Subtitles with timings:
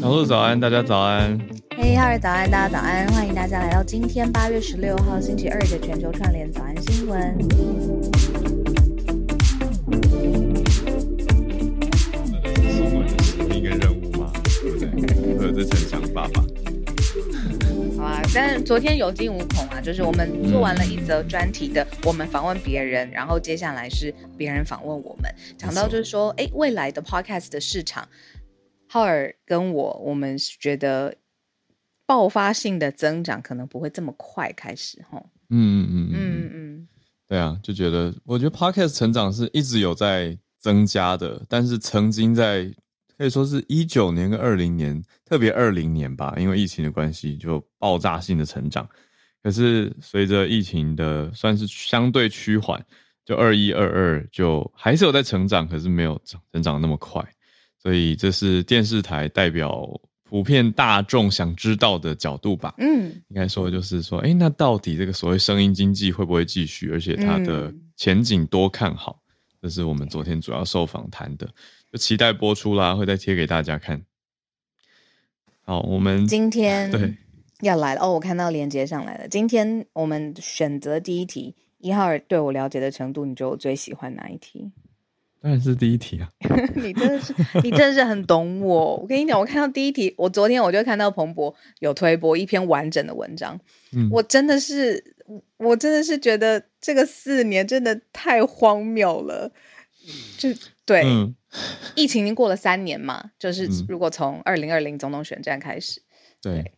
[0.00, 1.38] 小鹿早安，大家早安。
[1.76, 7.36] 嘿，哈尔早安，大家早安，欢迎大家来到今天八月十六号星期二的全球串联早安新闻。
[12.72, 14.32] 新闻是一个任务吗？
[14.62, 15.36] 对不对？
[15.36, 16.42] 会有这层想法吧？
[17.98, 28.08] 好啊，但是昨天有惊无恐啊，就是我们做完了一则专题的，我们访问别人，然后接下来是别人访问我们，讲到就是说，哎，未来的 podcast 的市场。
[28.92, 31.14] 浩尔跟我，我们觉得
[32.04, 35.22] 爆发性的增长可能不会这么快开始，哈。
[35.48, 36.88] 嗯嗯嗯嗯嗯，
[37.28, 42.68] 对啊，就觉得我觉得 podcast 成长是一直有在增加的，但是曾经在
[43.16, 48.88] 可以说是一九年跟二零年，特别二零年吧，因为疫情的关系就爆炸性的成长。
[49.40, 52.84] 可是随着疫情的算是相对趋缓，
[53.24, 57.24] 就二一二二就还是有在成长，可是没有成成长那么快。
[57.82, 59.88] 所以这是电视台代表
[60.22, 62.74] 普遍大众想知道的角度吧？
[62.78, 66.90] 嗯，应该说就是说，哎，那到底这个所谓声音经济会不会继续？
[66.92, 69.20] 而且它的前景多看好？
[69.62, 71.48] 这是我们昨天主要受访谈的，
[71.92, 74.00] 就期待播出啦，会再贴给大家看。
[75.62, 77.14] 好，我们今天对
[77.60, 79.28] 要来了哦，我看到连接上来了。
[79.28, 84.70] 今天我们选择第一题，一号对我了解的程度，你觉得我最喜欢哪一题？
[85.42, 86.30] 当然是第一题啊！
[86.76, 88.96] 你真的是，你真的是很懂我。
[88.96, 93.58] 我跟你讲，我看到第一题，我昨天我就看到彭博有推播一篇完整的文章。
[93.92, 95.16] 嗯，我真的是，
[95.56, 99.50] 我真的是觉得这个四年真的太荒谬了。
[100.36, 100.50] 就
[100.84, 101.04] 对，
[101.94, 106.02] 疫情已经过了三年嘛，就是如果从二零二零总统选战开始，
[106.42, 106.72] 对，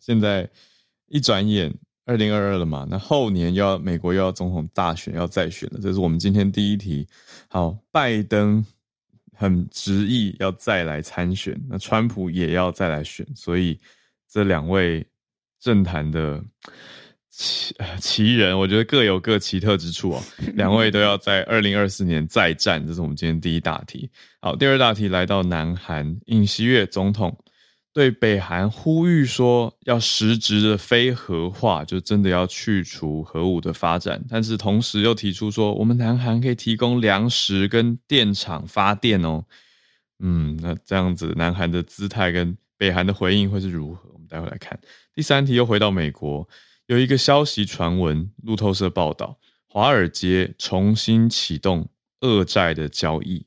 [0.00, 0.48] 现在
[1.08, 1.74] 一转眼。
[2.08, 2.86] 二零二二了嘛？
[2.88, 7.06] 那后年要美国又要总统大选要再选了，这是我们今天第一题。
[7.48, 8.64] 好，拜登
[9.36, 13.78] 很执意要再来参选，那川普也要再来选，所以
[14.26, 15.06] 这两位
[15.60, 16.42] 政坛的
[17.28, 20.22] 奇奇人，我觉得各有各奇特之处哦。
[20.56, 24.08] 两位都要在二零二四年再战，这是我们今天第一大题。
[24.40, 27.38] 好，第二大题来到南韩尹锡悦总统。
[27.94, 39.44] 对北韩呼吁说要实质的非核化，就真的要去除核武的发展，但是同时又提出说，我们南韩可以提供粮食跟电厂发电哦。
[40.20, 44.08] 嗯，那这样子，南韩的姿态跟北韩的回应会是如何？
[44.12, 44.78] 我们待会来看。
[45.12, 46.48] 第三题又回到美国，
[46.86, 51.88] 有一个消息传闻，路透社报道，华尔街重新启动
[52.20, 53.44] 俄债的交易。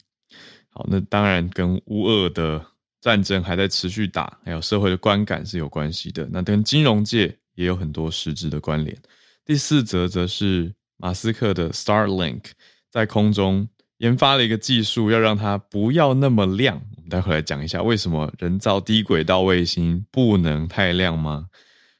[0.71, 2.70] 好，那当然跟乌俄的。
[3.01, 6.25] 战争还在持续打，还有社会的观感是有关系的。
[6.31, 8.95] 那跟金融界也有很多实质的关联。
[9.43, 12.43] 第四则则是马斯克的 Starlink
[12.89, 13.67] 在空中
[13.97, 16.79] 研发了一个技术，要让它不要那么亮。
[16.95, 21.47] 我们待会来讲一下为什么人造低轨道卫星不能太亮吗？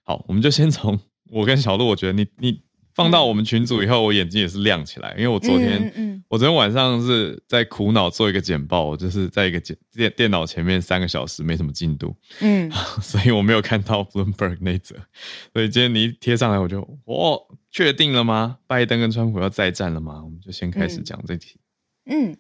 [0.04, 1.00] 好，我们就先从
[1.32, 2.62] 我跟小鹿，我觉得你你。
[2.94, 12.72] 放到我们群组以后，我眼睛也是亮起来，因为我昨天，嗯我昨天晚上是在苦恼做一个简报，就是在一个简电电脑前面三个小时，没什么进度，嗯，
[13.02, 14.96] 所以我没有看到 Bloomberg 那则，
[15.54, 18.58] 所以今天你一贴上来，我就，哦，确定了吗？
[18.68, 20.22] 拜登跟川普要再战了吗？
[20.24, 21.60] 我们就先开始讲这题。
[22.06, 22.36] 嗯，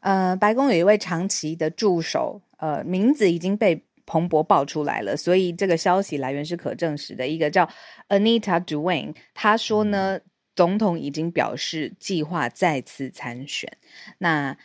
[0.00, 3.84] 呃，白宫有一位长期的助手，呃，名字已经被。
[4.08, 7.28] 彭博爆出来了，所以这个消息来源是可证实的。
[7.28, 7.68] 一个叫
[8.08, 10.18] Anita Duane，他说呢，
[10.56, 13.70] 总统已经表示计划再次参选。
[14.16, 14.56] 那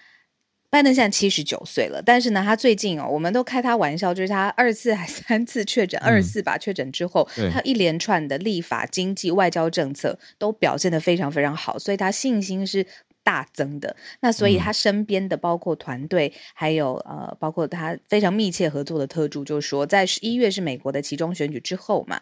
[0.69, 12.84] 拜登现在七十九岁了，但是呢，他最近哦，我们都开他玩笑，就是他二次还三次确诊，二次吧确诊之后，他一连串的立法、经济、外交政策都表现的非常非常好，所以他信心是
[13.24, 13.96] 大增的。
[14.20, 22.22] 那所以他身边的包括团队，还有呃，包括他非常密切合作的特助，就说在十一月是美国的其中选举之后嘛，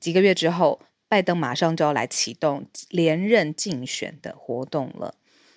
[0.00, 5.14] 几个月之后，拜登马上就要来启动连任竞选的活动了。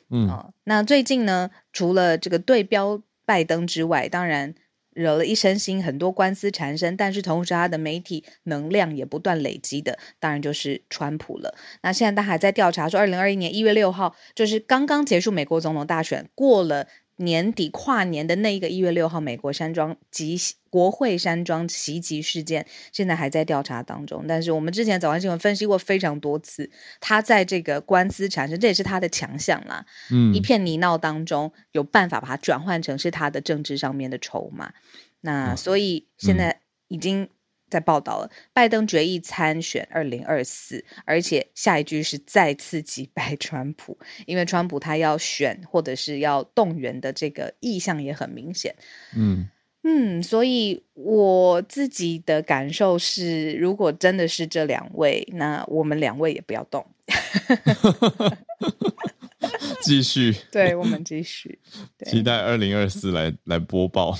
[0.09, 4.53] 嗯，那最近呢，除了这个对标拜登之外，当然
[4.95, 11.53] 惹了一身腥，很多官司缠身，但是同时他的媒体能量也不断累积的，当然就是川普了。
[11.83, 16.87] 那现在他还在调查，说二零二一年一月六号，就是刚刚结束美国总统大选，过了。
[17.17, 20.37] 年底跨年的那一个一月六号，美国山庄及
[20.69, 24.25] 国会山庄袭击事件，现在还在调查当中。
[24.27, 26.69] 但是我们之前早安新闻分析过非常多次，
[26.99, 29.85] 他在这个官司产生，这也是他的强项啦。
[30.11, 34.73] 嗯，一片泥淖当中，有办法把它转换成是他的政治上面的筹码。
[35.21, 37.29] 那所以现在已经。
[37.69, 48.75] 在报道了，拜登决议参选二零二四，而且下一句是再次击败 川普，因为川普他要选或者是要动员的这个意向也很明显。
[49.15, 49.49] 嗯
[49.87, 56.83] 嗯，所以我自己的感受是，如果真的是这两位，那我们两位也不要动
[59.83, 60.35] 继续。
[60.51, 61.59] 对我们继续
[62.05, 64.17] 期待二零二四来来播报，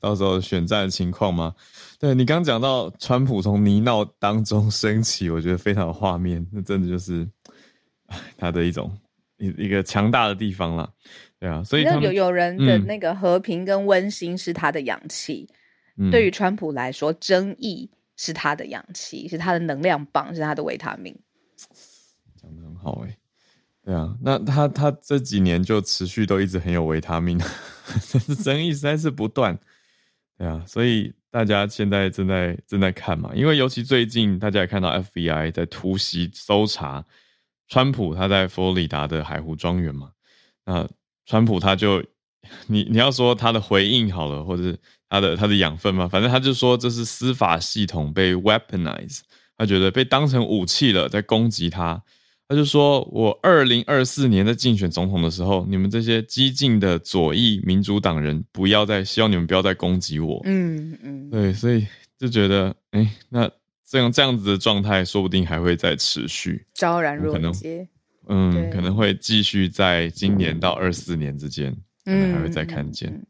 [0.00, 1.54] 到时候选战的情况吗？
[1.98, 7.26] 对你刚讲到川普从泥淖当中 升起，我觉得非常有画面，那真的就是
[8.36, 8.94] 他的一种
[9.38, 10.92] 一一个强大的地方了，
[11.40, 15.48] 对啊，所以有有人的那个和平跟温馨是他的氧气，
[16.10, 21.18] 对于川普来说，争议是他的氧气，是他的能量棒，是他的维他命。
[22.36, 23.16] 讲的很好哎，
[23.82, 27.38] 对啊，那他他这几年就持续都一直很有维他命，
[28.12, 29.58] 但是争议实在是不断，
[30.36, 31.10] 对啊，所以。
[31.36, 33.30] 大家现在正在正在看嘛？
[33.34, 37.04] 因为尤其最近，大家也看到 FBI 在突袭搜查
[37.68, 40.12] 川普他在佛罗里达的海湖庄园嘛。
[40.64, 40.88] 那
[41.26, 42.02] 川普他就
[42.68, 44.78] 你你要说他的回应好了，或者是
[45.10, 49.20] 他的他的养分嘛，反正他就说这是司法系统被 weaponize，
[49.58, 52.02] 他觉得被当成武器了，在攻击他。
[52.48, 61.86] 他就说：“我二零二四年在竞选总统的时候，你们这些激进的左翼民主党人，不要再希望你们不要再攻击我。”嗯嗯，对，所以
[62.18, 63.50] 就觉得，哎，那
[63.84, 67.88] 这样这样子的状态，说不定还会再持续，昭然若揭。
[68.28, 71.72] 嗯，可能会继续在今年到二四年之间，
[72.04, 73.24] 可能还会再看见。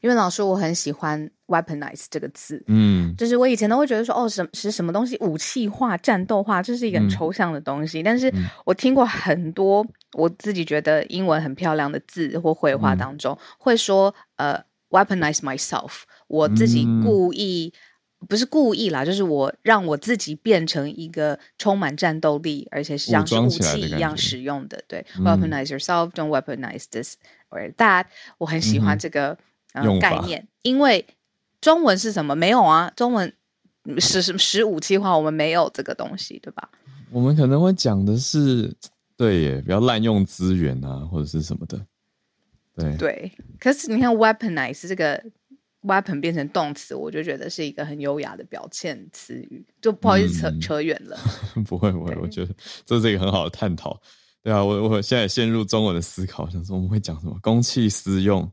[0.00, 8.02] 因为老师，我很喜欢 weaponize 这个字，嗯，就是我以前都会觉得说，哦，什是什么东西武器化、战斗化，这是一个很抽象的东西。
[8.02, 8.32] 但是
[8.64, 17.72] 我听过很多我自己觉得英文很漂亮的字或绘画当中，会说，呃，weaponize myself，我自己故意
[18.28, 24.82] 不是故意啦，就是我让我自己变成一个充满战斗力，而且是像是武器一样使用的。
[24.86, 27.16] 对，weaponize yourself，don't weaponize this
[27.50, 28.04] or that。
[28.38, 29.36] 我很喜欢这个。
[30.00, 31.06] 概念，因为
[31.60, 32.34] 中文是什么？
[32.34, 33.32] 没有啊，中文
[33.98, 34.36] 是什？
[34.38, 36.70] 十武器化，我们没有这个东西，对吧？
[37.10, 38.72] 我们可能会讲的是，
[39.16, 41.80] 对耶，不要滥用资源啊，或者是什么的。
[42.76, 45.20] 对对，可是你看，weaponize 这个
[45.82, 51.18] weapon 变成动词，我就觉得是一个很优雅的表现词语，就不好意思扯扯远了。
[51.66, 52.54] 不会不会，我觉得
[52.86, 54.00] 这是一个很好的探讨。
[54.42, 57.36] 对啊，我我现在陷入中文的思考，想说我们会讲什么？
[57.42, 58.48] 公器私用。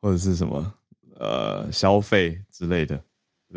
[0.00, 0.74] 或者是什么
[1.18, 3.02] 呃消费之类的，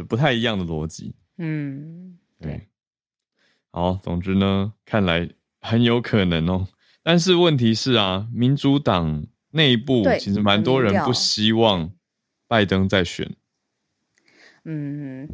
[0.07, 1.15] 不太一样的逻辑。
[1.38, 2.67] 嗯，对。
[3.71, 5.29] 好，总之呢，看来
[5.62, 6.67] 很有可能哦。
[7.03, 11.91] 但是问题是啊，民主党内部其实蛮多人不希望
[12.48, 13.36] 拜登再选。
[14.65, 15.29] 嗯，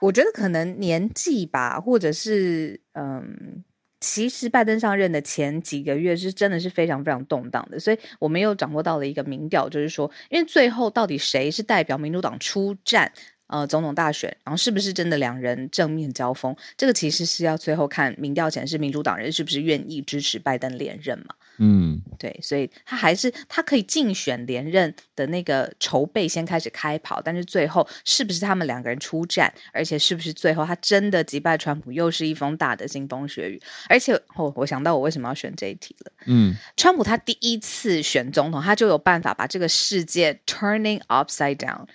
[0.00, 3.64] 我觉得可能年纪吧，或者是嗯。
[4.00, 13.12] 其实拜登上任的前几个月是真的是非常非常动荡的，所以我们又掌握到了一个民调，就是说，因为最后到底谁是代表民主党出战
[13.46, 21.34] 呃总统大选，然后是不是真的两人正面交锋，这个其实是要最后看民调显示民主党人是不是愿意支持拜登连任嘛。
[21.62, 33.60] 嗯，对，所以他还是他可以竞选连任的那个筹备先开始开跑，但是最后是不是他们两个人出战，而且是不是最后他真的击败川普，又是一封大的腥风血雨。
[33.90, 36.12] 而且我我想到我为什么要选这一题了。
[36.24, 41.86] 嗯，川普他第一次选总统，他就有办法把这个世界 turning upside down。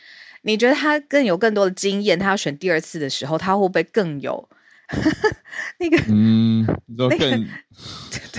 [0.44, 4.48] 你觉得他更有更多的经验，他要选第二次的时候，他会不会更有？
[5.80, 7.40] 那个，嗯，那个，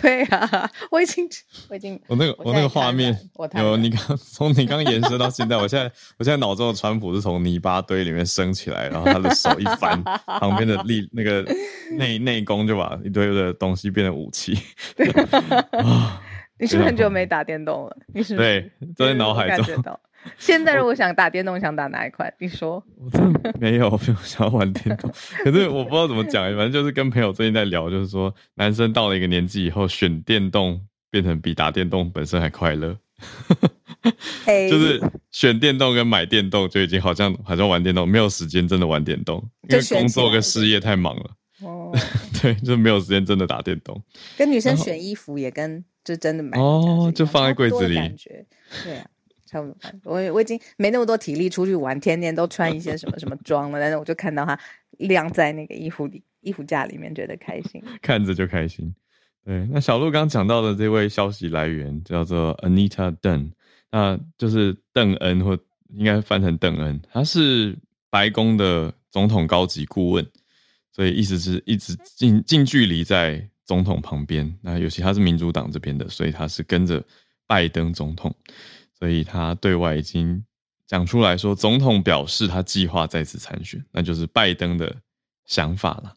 [0.00, 1.28] 对啊，我已经
[1.68, 3.16] 我已经我那个我那个画面
[3.54, 11.44] 有你刚从你刚延伸到现在，我现在我现在脑中的川普是从泥巴堆里面升起来，然后他的手一翻，旁边的力那个
[11.92, 14.58] 内内功就把一堆的东西变成武器。
[14.96, 15.06] 对
[16.58, 17.96] 你是不是很久没打电动了？
[18.14, 19.66] 你是对都在脑海中。
[20.38, 22.32] 现在如果想打电动，想打哪一款？
[22.38, 22.82] 你说？
[22.98, 25.10] 我真的 没有，没有想要玩电动。
[25.44, 30.80] 可是我不知道怎么讲，反正就是跟朋友最近在聊，就是说男生到了一个年纪以后，选电动
[31.10, 32.96] 变成比打电动本身还快乐。
[34.46, 41.30] 就是选电动跟买电动就已经好像好像玩电动，没有时间真的玩电动，因为工作跟事业太忙了。
[41.62, 41.90] 哦，
[42.42, 44.00] 对，就没有时间真的打电动。
[44.36, 47.94] 跟女生选衣服也跟就真的买哦，就放在柜子里。
[47.94, 48.44] 感觉
[48.84, 49.06] 对啊。
[50.04, 53.80] 我我已经没那么多体力出去玩，天天都穿一些什么什么 装了。
[53.80, 54.58] 但是我就看到它
[54.98, 58.94] 晾在那个衣服里、衣服架里面，觉得开心，看着就开心。
[59.44, 63.52] 对，那小鹿刚讲到的这位消息来源叫做 Anita Dunn，
[63.92, 65.56] 那就是邓恩，或
[65.94, 67.78] 应该翻成邓恩，他是
[68.10, 70.26] 白宫的总统高级顾问，
[70.90, 74.52] 所以意思是一直近近距离在总统旁边。
[74.60, 77.00] 那尤其他是民主党这边的，所以他是跟着
[77.46, 78.34] 拜登总统。
[78.98, 80.44] 所以他对外已经
[80.86, 84.94] 讲出来说，总统表示他计划再次参选，那就是拜登的
[85.44, 86.14] 想法了。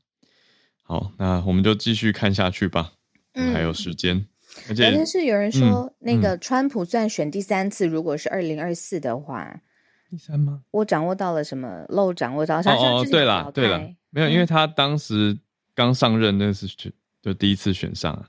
[0.84, 2.94] 好，那我们就继续看下去吧，
[3.54, 4.26] 还有时间。
[4.68, 9.62] 而且是有人说，那个川普算选第三次，如果是二零二四的话，
[10.10, 10.64] 第三吗？
[10.72, 12.12] 我掌握到了什么漏？
[12.14, 12.62] 掌握到哦
[13.02, 15.38] 哦，对了对了，没有，因为他当时
[15.76, 18.28] 刚上任那是选就第一次选上啊，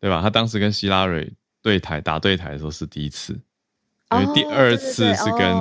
[0.00, 0.22] 对吧？
[0.22, 3.36] 他当时跟希拉蕊对台打对台的时候是第一次。
[4.10, 5.54] 因为第二次是跟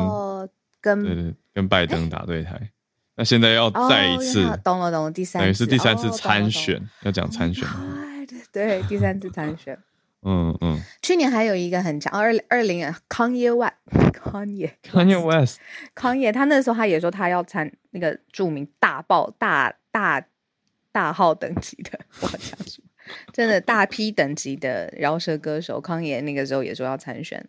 [0.80, 2.70] 跟对对跟拜登打对台，
[3.16, 7.68] 那现在要再一次，懂了懂了，第三等于是第三次参选，要讲参选，
[8.52, 9.78] 对第三次参选，
[10.22, 10.80] 嗯嗯。
[11.02, 13.74] 去年还有一个很强，二二零康耶万
[14.14, 15.60] 康耶康耶 West
[15.96, 20.24] 康耶，他那时候他也说他要参那个著名大爆大大
[20.92, 22.90] 大号等级的，我讲什么？
[23.34, 27.48] 真的大批等级的饶舌歌手康耶，那个时候也说要参选。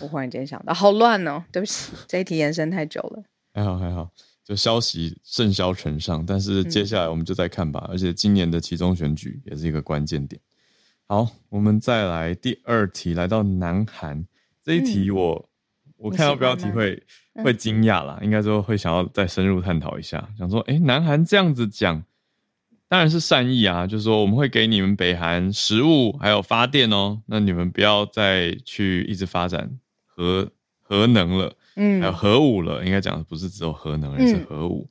[0.00, 1.42] 我忽然间想到，好乱哦！
[1.50, 3.22] 对不起，这一题延伸太久了。
[3.54, 4.10] 还好还好，
[4.44, 7.86] 就消息甚嚣尘上，但是接下来我们就再看吧。
[7.90, 10.40] 而且今年的其中选举也是一个关键点。
[11.06, 14.26] 好，我们再来第二题，来到南韩
[14.62, 15.48] 这一题，我
[15.96, 17.02] 我看到标题会
[17.42, 22.04] 会惊讶啦，应该说会想要再深入探讨一下，想说，哎，南韩这样子讲。
[22.92, 27.22] 当然是善意啊，就是说我们会给你们北韩食物，还有发电哦。
[27.24, 29.66] 那你们不要再去一直发展
[30.04, 30.46] 核
[30.78, 32.84] 核能了，嗯，还有核武了。
[32.84, 34.86] 应该讲的不是只有核能，而是核武。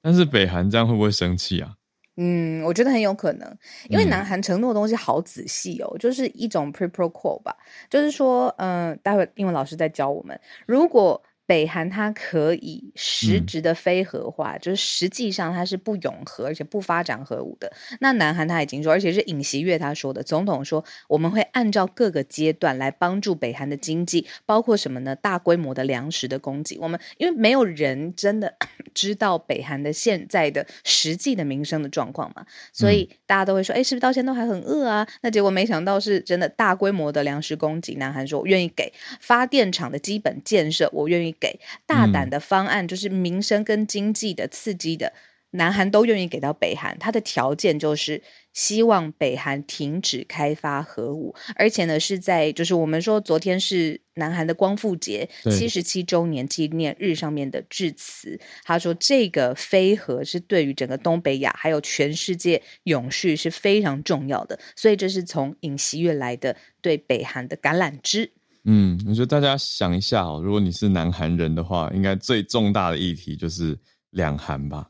[0.00, 1.74] 但是北韩这样会不会生气啊？
[2.16, 3.58] 嗯，我觉得很有可能，
[3.90, 7.54] 因为南韩承诺的东西好仔细哦，就是一种 pre-protocol 吧，
[7.90, 11.22] 就是说，嗯，待会英文老师在教我们，如果。
[11.52, 17.70] 北韩它可以实质的非核化，就是实际上它是不永和而且不发展核武的。
[18.00, 25.14] 那南韩他已经说，而且是尹锡悦他说的，总统说我们会按照各个阶段来帮助北韩的经济，包括什么呢？
[25.14, 26.78] 大规模的粮食的供给。
[26.78, 28.54] 我们因为没有人真的
[28.94, 35.06] 知道北韩的现在的实际的民生的状况嘛，所以大家都会说，哎，是不是到现在都还很饿啊？
[35.20, 37.96] 那结果没想到是真的大规模的粮食供给。
[37.96, 38.90] 南韩说，我愿意给
[39.20, 41.36] 发电厂的基本建设，我愿意。
[41.42, 45.12] 给大胆的方案，就是民生跟经济的刺激的，
[45.50, 46.96] 南韩都愿意给到北韩。
[47.00, 48.22] 他的条件就是
[48.52, 68.30] 希望北韩停止开发核武，而且呢是在就是我们说昨天是南韩的光复节七十七周年纪念日上面的致辞，他说这个非核是对于整个东北亚还有全世界永续是非常重要的，所以这是从尹锡悦来的对北韩的橄榄枝。
[68.64, 73.76] 嗯，我觉得大家想一下哦，如果你是南韩人的话，应该最重大的议题就是
[74.10, 74.88] 两韩吧。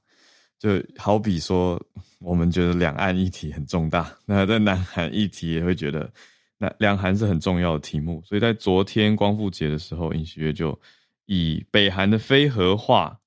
[0.59, 1.81] 就好比说，
[2.19, 6.13] 我们觉得两岸议题很重大，那在南韩议题也会觉得，
[6.59, 8.23] 那两韩是很重要的题目。
[8.27, 10.79] 所以在昨天光复节的时候，尹锡悦就
[11.25, 13.19] 以北韩的非核化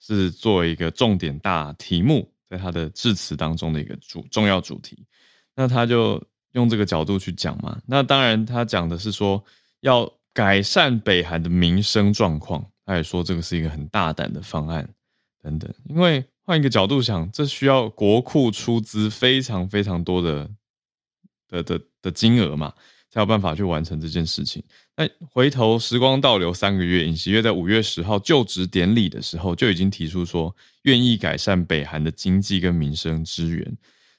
[0.00, 5.06] 是作为一个重点大题目，在他的致辞当中的一个主重要主题。
[5.54, 6.20] 那他就
[6.52, 7.80] 用这个角度去讲嘛。
[7.86, 9.40] 那当然，他讲的是说。
[9.86, 14.86] 要改善北韩的民生状况，他也说这个是一个很大胆的方案，
[15.40, 15.72] 等等。
[15.88, 20.50] 因为换一个角度想，这需要国库出资非常非常多的
[21.48, 22.74] 的的的金额嘛，
[23.10, 24.60] 才有办法去完成这件事情。
[24.96, 33.76] 那回头时光倒流三个月，尹锡悦在五月十号就职典礼的时候就已经提出说，愿意改善北韩的经济跟民生资源。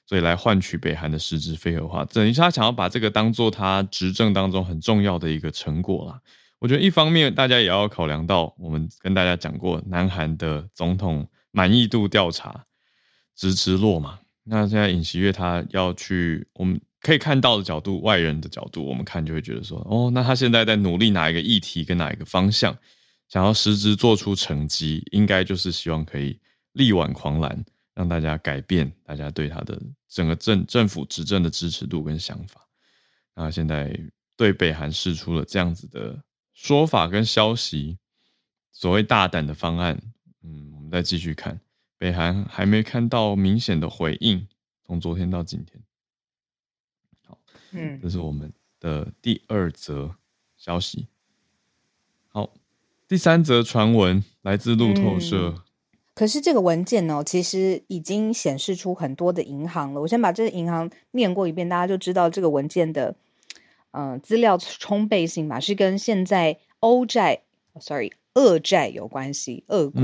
[0.08, 2.02] 所以来换取北韩的实质非核化。
[2.06, 6.18] 等于是他想要把这个当做他执政当中很重要的一个成果啦。
[6.58, 12.64] 我觉得一方面大家也要考量到，我们跟大家讲过，南韩的总统满意度调查
[13.36, 14.18] 直直落嘛。
[14.44, 22.74] 那现在尹锡悦他要去，我们可以看到的角度，外人的角度，我们看就会觉得说，哦，那他现在在努力哪一个议题跟哪一个方向，
[23.28, 26.40] 想要实质做出成绩，应该就是希望可以
[26.72, 27.62] 力挽狂澜。
[27.98, 29.76] 让大家改变大家对他的
[30.06, 32.64] 整个政政府执政的支持度跟想法。
[33.34, 33.92] 那现在
[34.36, 36.22] 对北韩释出了这样子的
[36.54, 37.98] 说法跟消息，
[38.70, 40.00] 所谓大胆的方案，
[40.44, 41.60] 嗯，我们再继续看，
[41.98, 44.46] 北韩还没看到明显的回应。
[44.84, 45.82] 从昨天到今天，
[47.26, 47.36] 好，
[47.72, 50.14] 嗯，这是我们的第二则
[50.56, 51.08] 消息。
[52.28, 52.54] 好，
[53.08, 55.64] 第三则传闻来自路透社。
[56.18, 60.00] 可是这个文件呢，其实已经显示出很多的银行了。
[60.00, 63.14] 我先把这个银行念过一遍，大家就知道这个文件的，
[63.92, 67.42] 嗯，资料充沛性嘛，是跟现在欧债
[67.78, 69.62] ，sorry，俄债有关系。
[69.68, 70.02] 俄国，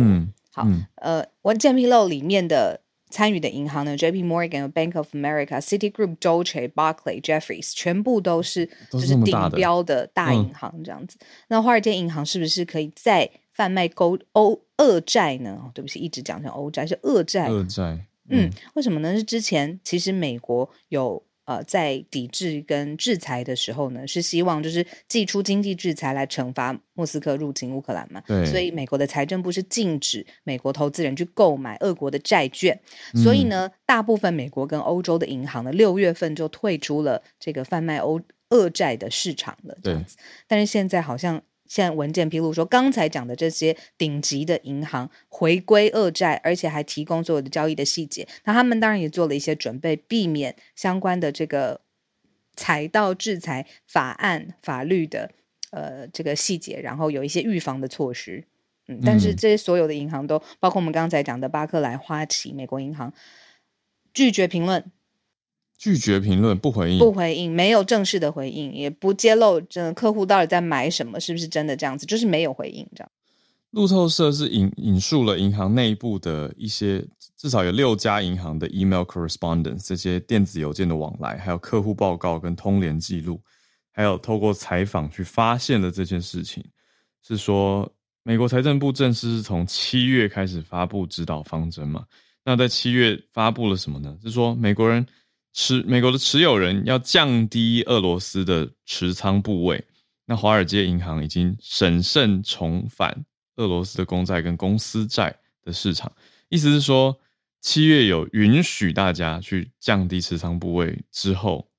[0.53, 2.81] 好，呃，文件披露里面的
[3.11, 11.19] 参与的银行呢，J P Morgan、Bank of America、Citigroup、Deutsche、Barclay、Jeffries，全部都是就是顶标的大银行这样子。
[11.49, 13.29] 那华尔街银行是不是可以再？
[13.57, 15.71] 贩卖勾欧恶债呢？
[15.73, 17.49] 对不起，一直讲成欧债是恶债。
[17.49, 19.15] 恶债，嗯，为什么呢？
[19.15, 28.21] 是之前其实美国有呃在抵制跟制裁的时候呢，是希望就是寄出经济制裁来惩罚莫斯科入侵乌克兰嘛。
[28.27, 32.79] 对，所以美国的财政部是禁止美国投资人去购买俄国的债券。
[33.23, 39.77] 所以呢，大部分美国跟欧洲的银行呢，六月份就退出了这个贩卖欧恶债的市场了。
[39.83, 40.17] 这样子，
[40.49, 41.41] 但是现在好像。
[41.75, 48.29] 现在文件披露说，刚才讲的这些顶级的银行回归恶债，而且还提供所有的交易的细节。
[48.45, 51.81] 那他们当然也做了一些准备，避免相关的这个
[52.55, 55.33] 财道制裁法案法律的
[55.73, 58.45] 呃这个细节，然后有一些预防的措施。
[58.87, 63.13] 嗯，但是这些所有的银行都包括我们刚才讲的巴克莱、花旗、美国银行
[64.13, 64.93] 拒绝评论。
[65.85, 73.11] 拒绝评论，不回应，不回应，没有正式的回应，也不揭露这客户到底在买什么，是不是真的这样子，就是没有回应这样。
[73.73, 77.05] 路透社是引引述了银行内部的一些，
[77.37, 83.39] 至少有六家银行的 email correspondence，这些电子邮件的往来，还有客户报告跟通联记录，
[83.93, 86.65] 还有透过采访去发现了这件事情，
[87.23, 87.87] 是说
[88.23, 92.07] 美国财政部正式是从七月开始发布指导方针嘛？
[92.43, 94.17] 那在七月发布了什么呢？
[94.23, 95.07] 是说美国人。
[95.57, 99.83] 持美国的持有人要降低俄罗斯的持仓部位，
[100.27, 106.13] 那华尔街银行已经审慎重返俄罗斯的公债跟公司债的市场，
[106.49, 107.17] 意思是说
[107.61, 111.71] 七月有允许大家去降低持仓部位之后，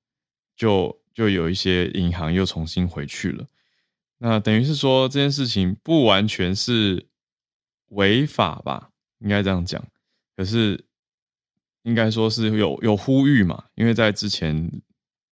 [0.56, 3.46] 就就有一些银行又重新回去了，
[4.16, 7.06] 那等于是说这件事情不完全是
[7.88, 9.86] 违法吧，应该这样讲，
[10.34, 10.85] 可是。
[11.86, 14.70] 应该说是有有呼吁嘛，因为在之前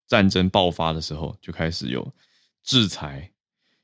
[0.07, 2.09] 战争爆发的时候就开始有
[2.63, 3.29] 制裁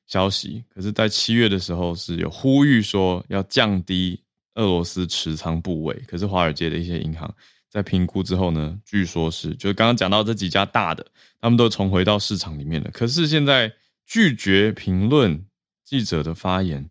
[0.06, 4.22] 消息，可是，在七月的时候是有呼吁说要降低
[4.54, 7.32] 俄罗斯持仓部位，可是华尔街的一些银行
[7.68, 11.04] 在评估之后呢，据说是就刚刚讲到这几家大的，
[11.40, 13.72] 他们都重回到市场里面了，可是现在
[14.06, 15.44] 拒绝评论
[15.84, 16.88] 记者的发言。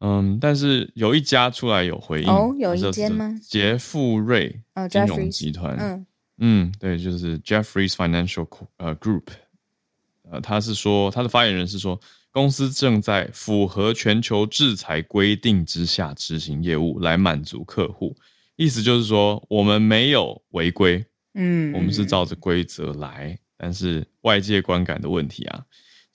[0.00, 3.32] 嗯，但是有一家出来有回应，哦，有一间吗？
[3.42, 6.06] 杰富瑞金融集团，嗯
[6.38, 9.26] 嗯，对，就是 Jeffrey's Financial 呃 Group，
[10.30, 11.98] 呃，他是说他的发言人是说，
[12.30, 18.14] 公司正在符合全球制裁规定之下执行业务，来满足客户。
[18.56, 21.04] 意思就是说，我们没有违规，
[21.34, 25.64] 嗯，我们是照着规则来，但是外界观感的问题啊。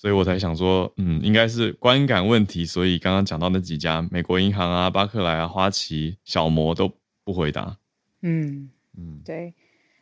[0.01, 2.65] 所以我才想说，嗯，应该是观感问题。
[2.65, 6.89] 所以刚刚讲到那几家美国银行啊、巴克莱啊、花旗、小摩都
[7.25, 7.77] 不回答。
[8.21, 9.53] 嗯嗯，对。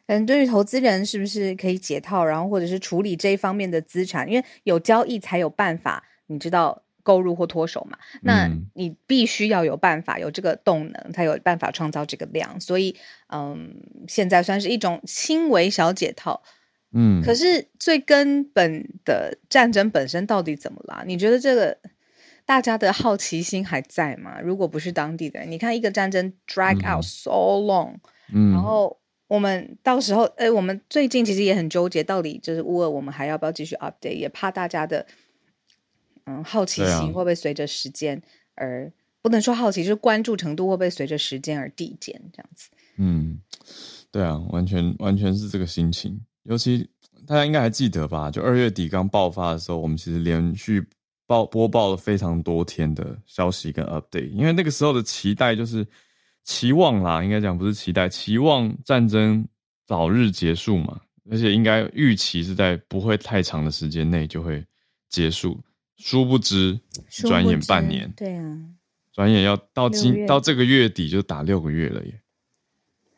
[0.06, 4.30] 嗯，对于投资人是不是可以解套，然后或者是处理这一方面的资产？
[4.32, 7.98] 因为有交易才有办法，你知道购入或脱手嘛？
[8.22, 12.62] 那你必须要有办法，有这个动能，才有办法创造这个量。
[12.62, 12.96] 所以，
[13.34, 13.76] 嗯，
[14.08, 16.44] 现在算是一种轻微小解套。
[16.92, 21.04] 嗯，可是最根本的战争本身到底怎么啦？
[21.06, 21.78] 你觉得这个
[22.46, 24.40] 大家的好奇心还在吗？
[24.40, 27.96] 如果不是当地的人，你看一个战争 drag out so long，
[28.34, 28.98] 嗯，然后
[29.28, 34.16] 我们到时候，哎，我们最近其实也很纠结，到底就是乌尔，我们还要不要继续 update？
[34.16, 35.06] 也怕大家的
[36.26, 38.22] 嗯好奇心会不会随着时间
[38.56, 42.22] 而不能说好奇，就是关注程度会不会随着时间而递减？
[42.32, 43.42] 这样子，嗯。
[44.10, 46.22] 对啊，完全完全是这个心情。
[46.48, 46.90] 尤其
[47.26, 48.32] 大家应该还记得吧？
[48.32, 50.86] 就二月底刚爆发的时候，我们其实连续
[51.26, 55.86] 报播报了非常多天的消息跟 update，因为那个时候的期待就是
[56.44, 59.46] 期望啦，应该讲不是期待，期望战争
[59.86, 61.02] 早日结束嘛。
[61.30, 64.66] 而且应该预期是在不会太长的时间内就会
[65.10, 65.62] 结束，
[65.98, 66.80] 殊不知
[67.10, 68.58] 转眼半年，对啊，
[69.12, 72.22] 转眼要到今到这个月底就打六个月了耶。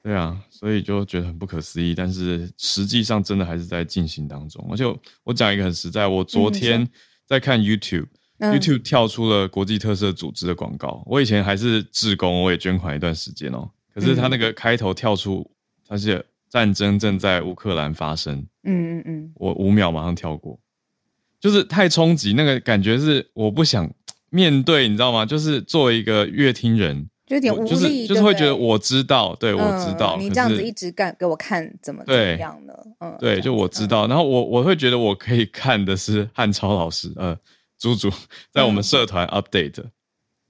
[0.10, 4.68] 对啊，所以就觉得很不可思议，但是实际上真的还是在进行当中。
[4.72, 6.90] 而且我我讲一个很实在，我昨嗯天
[7.28, 8.08] 在看 YouTube，YouTube、
[8.40, 11.04] 嗯 YouTube 跳出了国际特色组织的广告。
[11.06, 13.70] 我以前还是志工，我也捐款一段时间哦。
[13.94, 15.48] 可是他那个开头跳出，
[15.88, 20.60] 它是战争正在乌克兰发生，嗯嗯嗯，我五秒马上跳过，
[21.40, 23.88] 就是太冲击，那个感觉是我不想
[24.32, 25.24] 面对，你知道吗？
[25.24, 32.74] 就是作为一个乐听人，就有点无力，就是会觉得我知道，对我知道，嗯你这样子一直干给我看，怎么怎对么样呢？
[33.00, 37.38] 嗯，对，就我知，道，然后我我会觉得我可以看的是汉超老师，呃，
[37.78, 38.10] 猪猪
[38.52, 38.84] 在我们嗯。
[38.84, 39.84] 社团 update，、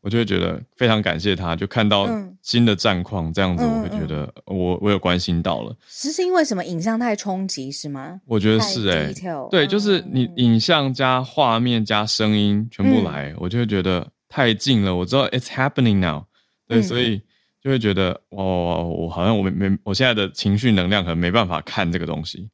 [0.02, 2.38] 我就会觉得非常感谢他，就看到嗯。
[2.42, 8.22] 新的战况，这样子我会嗯觉得我我有关心到了，是是因为什么影像太冲击是吗？
[8.26, 9.14] 我觉得是哎、
[9.52, 10.34] 对，就是你嗯。
[10.38, 13.04] 影像加画面加声音全部嗯。
[13.04, 14.96] 来，我就会觉得太近了。
[14.96, 16.24] 我知道 it's happening now，
[16.70, 17.22] 对，嗯所以
[17.62, 22.50] 就会觉得哇哇哇，我好像我没没，我现在的情绪能量可能没办法看这个东西，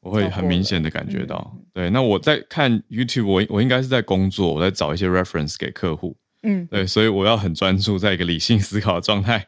[0.00, 1.52] 我会很明显的感觉到。
[1.54, 9.46] 嗯对，那我在看 YouTube，我我应该是在工作，我在找一些 reference 给客户，嗯，对，所以我要很专注在一个理性思考的状态，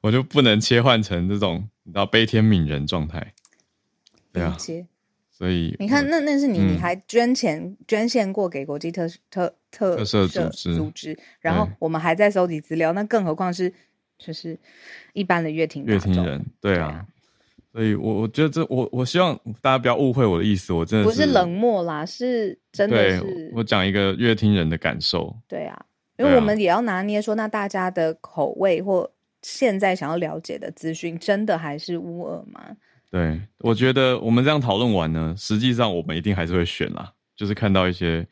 [0.00, 3.32] 我就不能切换成这种你知道悲天悯人状态。
[4.32, 4.56] 对啊。
[5.40, 6.78] 所以你看，那那是你，你嗯。
[6.78, 13.72] 还捐钱捐献过给国际特特特特色组织组织，然后我们还在收集资料，那更何况是
[14.18, 14.58] 就是
[15.14, 17.06] 一般的乐听乐听人，对啊
[17.72, 25.86] 所以我我觉得这我我希望大家不要误会我的意思，我真的不是冷漠啦，是真的对是我讲一个乐听人的感受，对啊，
[26.18, 32.76] 因为我们也要拿捏说，那大家的口味或现在想要了解的资讯，真的还是乌尔吗？
[33.10, 38.26] 对我觉得我们这样讨论完呢，实际上我们一定还是会选啦，就是看到一些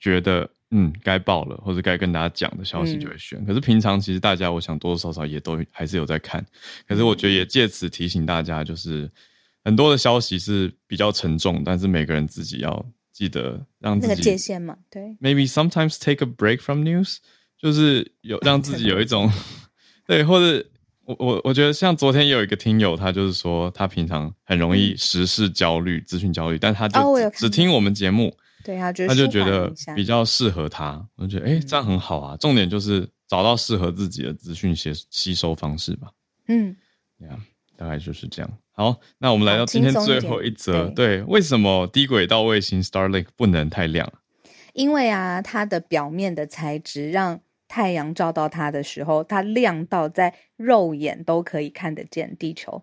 [0.00, 3.44] 觉得嗯该报了或者该跟大家讲的消息就会选。
[3.44, 6.44] 可是平常其实大家我想多多少少也都还是有在看，
[6.88, 9.10] 可是我觉得也借此提醒大家，就是
[9.64, 17.18] 很多的消息是比较沉重，但是每个人自己要记得让自己那个界限嘛，对，maybe sometimes take a break from news，
[17.58, 19.30] 就是有让自己有一种
[20.08, 20.66] 对，或者
[21.04, 28.32] 我我我觉得像昨天也有一个听友，他就是说他平常很容易时事焦虑、资讯焦虑，但他就只听我们节目，
[28.64, 31.04] 对啊，就他就觉得比较适合他。
[31.16, 32.36] 我就觉得哎、诶这样很好啊。
[32.36, 36.08] 重点就是找到适合自己的资讯吸吸收方式吧。
[36.46, 36.76] 嗯，
[37.18, 37.36] 对啊，
[37.76, 38.50] 大概就是这样。
[38.74, 44.10] 好，那我们来到今天最后一则，对对，为什么低轨道卫星 Starlink 不能太亮？
[44.72, 47.40] 因为啊，它的表面的材质让
[47.72, 52.82] 太阳照到它的时候，它亮到在肉眼都可以看得见地球。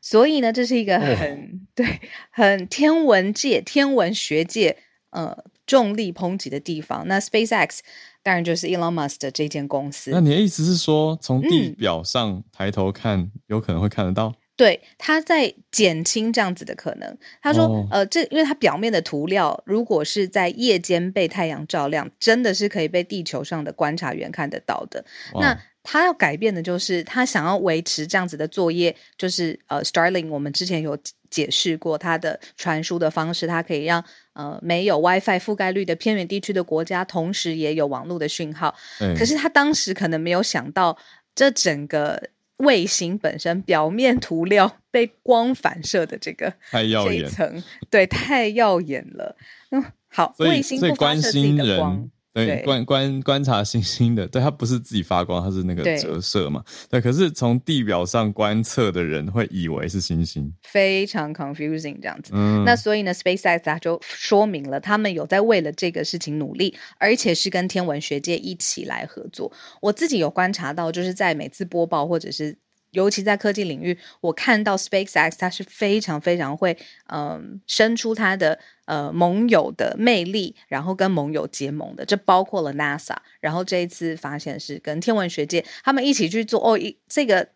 [0.00, 2.00] 所以呢，这是一个很、 对、
[2.32, 4.76] 很天文界、天文学界
[5.10, 7.06] 呃重力抨击的地方。
[7.06, 7.78] 那 SpaceX
[8.24, 10.10] 当然就是 Elon Musk 的这间公司。
[10.10, 14.34] 那你的意思是说，从地嗯表上抬头看，有可能会看得到？
[14.56, 17.18] 对，他在减轻这样子的可能。
[17.42, 25.04] 他说，哦呃，这因为它表面的涂料，如果是在夜间被太阳照亮，真的是可以被地球上的观察员看得到的。
[25.34, 30.98] 那他要改变的就是，他想要维持这样子的作业，就是呃，Starling，我们之前有
[31.30, 38.74] 解释过它的传输的方式，它可以让呃没有 WiFi 覆盖率的偏远地区的国家，同时也有网络的讯号。
[39.00, 40.96] 嗯可是他当时可能没有想到，
[41.34, 42.20] 这整个
[42.58, 49.36] 卫星本身表面涂料被光反射的这个太耀眼这一层，对，太耀眼了。
[49.70, 52.10] 嗯，好，卫星不发射自己心的光人，，
[52.44, 56.62] 对对观观观察星星的，对它不是自己发光，它是那个折射嘛。
[56.90, 60.52] 对，可是从地表上观测的人会以为是星星。
[60.62, 62.32] 非常 confusing 这样子。
[62.34, 69.50] 嗯，那所以呢，SpaceX 它就说明了，他们有在为了这个事情努力，而且是跟天文学界一起来合作。
[69.80, 72.56] 我自己有观察到，就是在每次播报或者是。
[72.96, 76.76] 尤其在科技领域，我看到 SpaceX 它是非常非常会，
[77.12, 83.14] 嗯，伸出它的呃盟友的魅力，然后跟盟友结盟的，这包括了 NASA。
[83.40, 87.46] 然后这一次发现是跟天文学界他们一起去做哦，一这个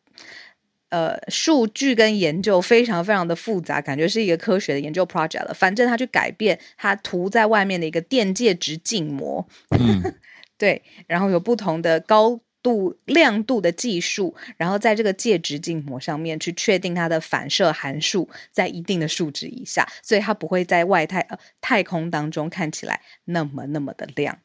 [0.90, 5.54] 呃，数据跟研究非常非常的复杂，感觉是一个科学的研究 project 了。
[5.54, 10.02] 反正他去改变他涂在外面的一个电介质镜膜，嗯，
[10.58, 24.38] 对，然后有不同的高度亮度的技术，然后在这个介质镜膜上面去确定它的反射函数在一定的数值以下，所以它不会在外太呃太空当中看起来那么那么的亮。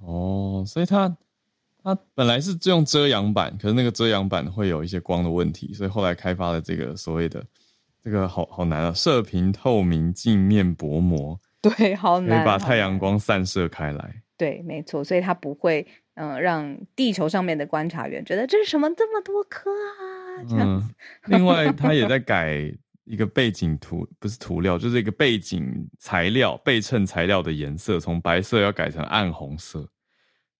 [0.00, 1.14] 哦，所以它
[1.82, 7.44] 它本来是用遮阳板，可是那个遮阳板会有一些光的问题，所以后来开发了这个所谓的
[8.02, 14.22] 这个好好难啊，射频透明镜面薄膜，对，好可以把太阳光散射开来。
[14.38, 20.94] 对，没错，所以它不会嗯、呃让地球上面的观察员觉得这是什么这么多颗啊这样子。
[21.26, 22.72] 嗯，另外他也在 改
[23.04, 29.88] 一个背景涂，不是涂料，就是一个背景材料背衬材料的颜色，从白色要改成暗红色，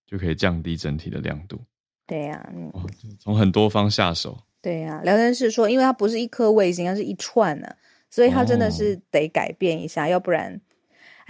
[0.06, 1.60] 就可以降低整体的亮度。
[2.06, 2.84] 对呀、嗯，哦，
[3.20, 4.36] 从很多方下手。
[4.60, 7.68] 对呀、聊天室说，因为它不是一颗卫星，它是一串呢、
[8.10, 10.60] 所以它真的哦是得改变一下，要不然，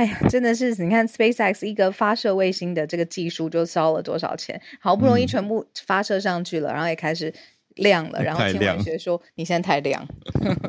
[0.01, 7.31] 哎呀，真的是你看 SpaceX 一个发射卫星的这个技术就烧了多少钱，好不容易嗯全部发射上去了，然后也开始
[7.75, 10.09] 亮了，然后天文学说你现在太亮，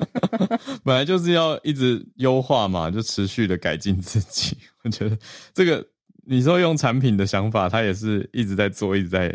[0.84, 4.58] 本来就是要一直优化嘛，就持续的改进自己。
[4.84, 5.18] 我觉得
[5.54, 5.88] 这个
[6.26, 9.34] 你说用产品的想法，他也是一直在做，一直在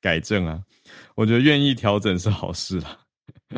[0.00, 0.60] 改正啊。
[1.16, 2.96] 我觉得愿意调整是好事啦，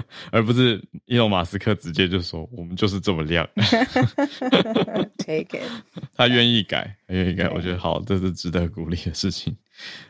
[0.30, 3.48] 而不是伊隆马斯克直接就说我们就是这么亮，
[5.18, 5.62] take it。
[6.14, 9.56] 他愿意改，他愿意改，我觉得好，这是值得鼓励的事情。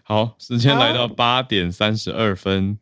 [0.03, 2.79] 好，时间来到八点三十二分，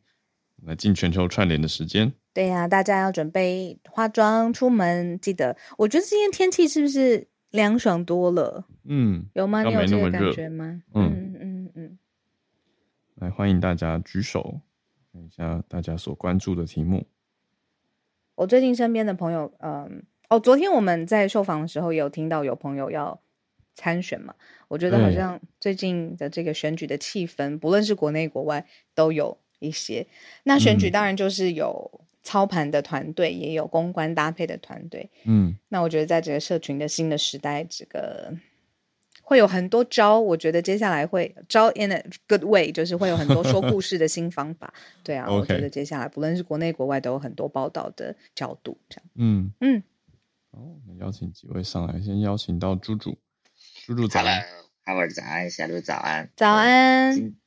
[0.64, 2.12] 来进全球串联的时间。
[2.32, 5.56] 对呀、大家要准备化妆出门，记得。
[5.78, 8.66] 我觉得今天天气是不是凉爽多了？
[8.84, 9.62] 嗯，有吗？
[9.62, 10.82] 你有这个感觉吗？
[10.94, 11.98] 嗯嗯嗯嗯。
[13.14, 14.60] 来欢迎大家举手，
[15.14, 17.06] 看一下大家所关注的题目。
[18.34, 23.20] 我最近身边的朋友，嗯，哦，昨天我们在受访的时候也有听到有朋友要
[23.76, 24.34] 参选嘛，
[24.66, 30.04] 我觉得好像最近的这个选举的气氛，不论是国内国外都有一些。
[30.42, 35.08] 那选举嗯当然就是有操盘的团队，也有公关搭配的团队。
[35.26, 38.34] 嗯，那我觉得在这个社群的新的时代，这个
[39.24, 40.20] 会有很多招。
[40.20, 44.72] 我觉得接下来会招 in a good way，就是会有很多说故事的新方法。
[45.02, 48.78] 对啊，我觉得接下来不论是国内国外都有很多报道的角度。
[48.88, 49.82] 这样，嗯嗯，
[50.52, 53.16] 好，我们邀请几位上来，先邀请到猪猪，
[53.86, 54.42] 猪猪早安。
[54.86, 57.43] Hello，Howard 早安，小鹿早安，早安。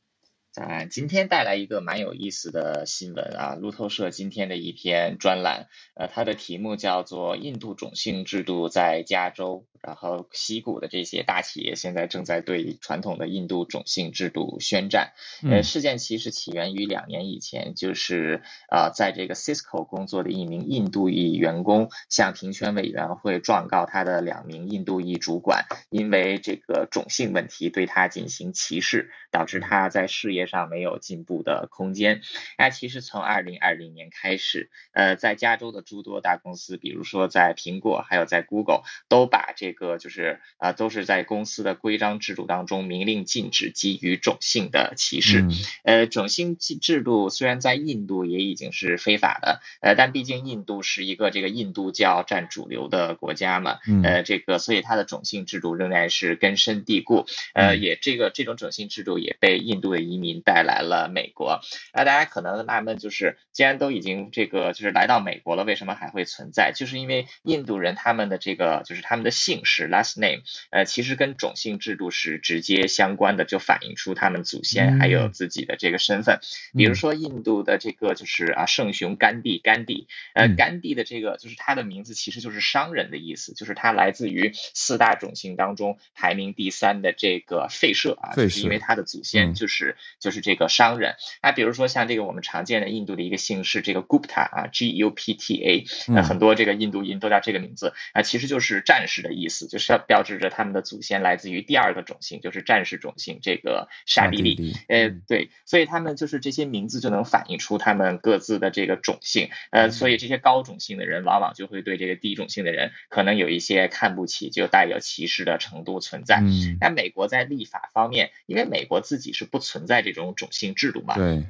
[0.57, 15.13] 今早安，今天带来一个蛮有意思的新闻啊，路透社今天的一篇专栏，呃，它的题目叫做《印度种姓制度在加州》，然后西谷的这些大企业现在正在对传统的印度种姓制度宣战。
[15.43, 32.21] 呃，嗯事件其实起源于两年以前，就是啊、呃在这个 Cisco 工作的一名印度裔员工向平权委员会状告他的两名印度裔主管，因为这个种姓问题对他进行歧视，导致他在事业上没有进步的空间。
[32.57, 45.41] 那其实从二零二零年开始，呃，在加州的诸多大公司，比如说在苹果，还有在 Google，都把这个就是啊、都是在公司的规章制度当中明令禁止基于种姓的歧视。
[45.41, 45.51] 嗯
[45.83, 61.59] 呃，种姓制制度虽然在印度也已经是非法的，呃，但毕竟印度是一个这个印度教占主流的国家嘛，嗯呃，这个所以它的种姓制度仍然是根深蒂固，呃，嗯也这个这种种姓制度也被印度的移民带来了美国。
[61.93, 66.71] 那，大家可能纳闷，就是既然都已经这个就是来到美国了，为什么还会存在？
[66.75, 76.39] 就是因为印度人他们的这个就是他们的姓氏 last name，呃，其实跟种姓制度是直接相关的，就反映出他们祖先还有嗯自己的这个身份。
[76.73, 91.15] 比如说印度的这个就是啊圣雄甘地，甘地，呃，嗯甘地的这个就是他的名字其实就是商人的意思，就是他来自于四大种姓当中排名第三的这个吠舍啊，就是因为舍他的祖嗯先就是、就是这个商人。
[91.41, 96.23] 那比如说像这个我们常见的印度的一个姓氏，这个 Gupta 啊，G U P T A，呃，嗯。
[96.23, 97.93] 很多这个印度人都叫这个名字。
[98.13, 104.73] 啊，其实就是战士的意思，就是要标志着他们的祖先来自于第二个种姓，就是战士种姓这个沙地利。
[104.87, 105.21] 呃，嗯。
[105.27, 109.83] 对，所以他们就是这些名字就能反映出他们各自的这个种姓，嗯。
[109.83, 116.39] 呃，所以这些高种姓的人往往就会对这个低种姓的人可能有一些看不起，就带有歧视的程度存在。
[116.41, 121.45] 嗯，那美国在立法方面，因为美国自己是不存在这种种姓制度嘛，对，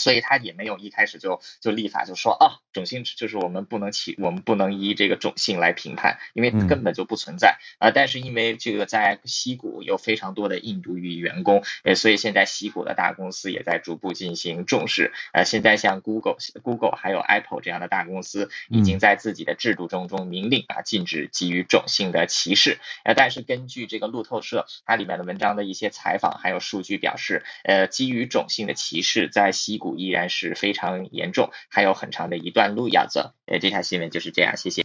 [0.00, 7.90] 所以他也没有一开始就就立法就说啊，种姓就是我们不能起，我们不能依这个种姓来评判，因为根本就不存在啊。
[7.90, 15.12] 但是因为这个在西谷有非常多的印度裔员工，呃，所以现在西谷的大公司也在逐步进行重视。
[15.32, 22.78] 呃，现在像 Google、Google 还有 Apple 这样的大公司，已经在自己的制度中中明令啊，禁止基于种姓的歧视。
[23.04, 33.32] 呃，但是根据这个路透社它里面的文章的一些采访还有数据表示，呃，基于种姓的歧视在西谷依然是非常严重，还有很长的一段路要走。
[33.46, 34.84] 呃，这条新闻就是这样，谢谢。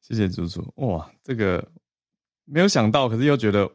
[0.00, 0.72] 谢谢猪猪。
[0.76, 1.70] 哇，这个
[2.44, 3.70] 没有想到，可是又觉得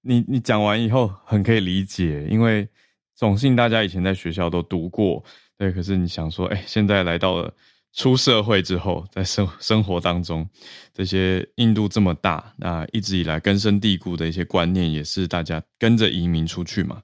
[0.00, 2.68] 你你讲完以后很可以理解，因为
[3.14, 5.24] 总幸大家以前在学校都读过，
[5.56, 5.72] 对。
[5.72, 7.52] 可是你想说，哎，现在来到了
[7.94, 10.48] 出社会之后，在生生活当中，
[10.94, 17.02] 这些印度这么大，那一直以来根深蒂固的一些观念，也是大家跟着移民出去嘛。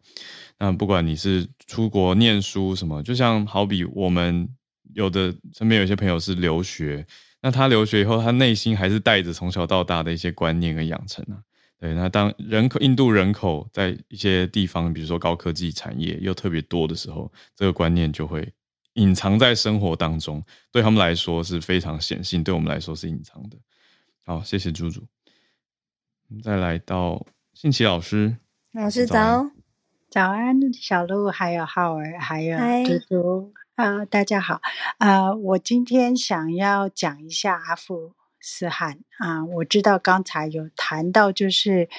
[0.59, 4.49] 那不管你是出国念书什么，就像好比我们
[4.95, 7.07] 有的身边有些朋友是留学，
[7.43, 11.37] 那他留学以后，他内心还是带着从小到大的一些观念跟养成啊。
[11.79, 18.53] 对，那当人口印度人口在一些地方，比如说高科技产业又特别多的时候，这个观念就会
[18.99, 23.57] 隐藏在生活当中，对他们来说是非常显性，对我们来说是隐藏的。
[24.25, 25.07] 好，谢谢猪猪。
[26.43, 28.37] 再来到信奇老师，
[28.73, 29.51] 老师早。
[30.11, 34.61] 早安，小鹿，还有浩儿，还有猪猪啊，大家好
[34.97, 35.35] 啊！
[35.35, 38.15] 我今天想要讲一下阿富
[38.71, 39.45] 汗啊。
[39.45, 41.91] 我知道刚才有谈到，就是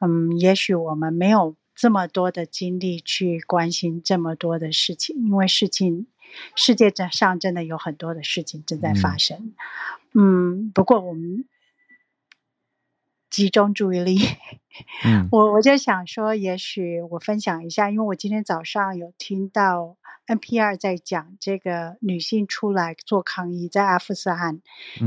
[0.00, 6.06] 嗯，也许我们没有这么多的精力去关心这么多的事情，因为事情
[6.54, 9.54] 世界上真的有很多的事情正在发生。
[10.14, 11.44] 嗯，不过我们。
[13.30, 14.18] 集中注意力，
[15.04, 24.60] 嗯， 我我就想说，也许我分享一下，因为我今天早上有听到 NPR 在讲这个女性出来做抗议，在阿富汗，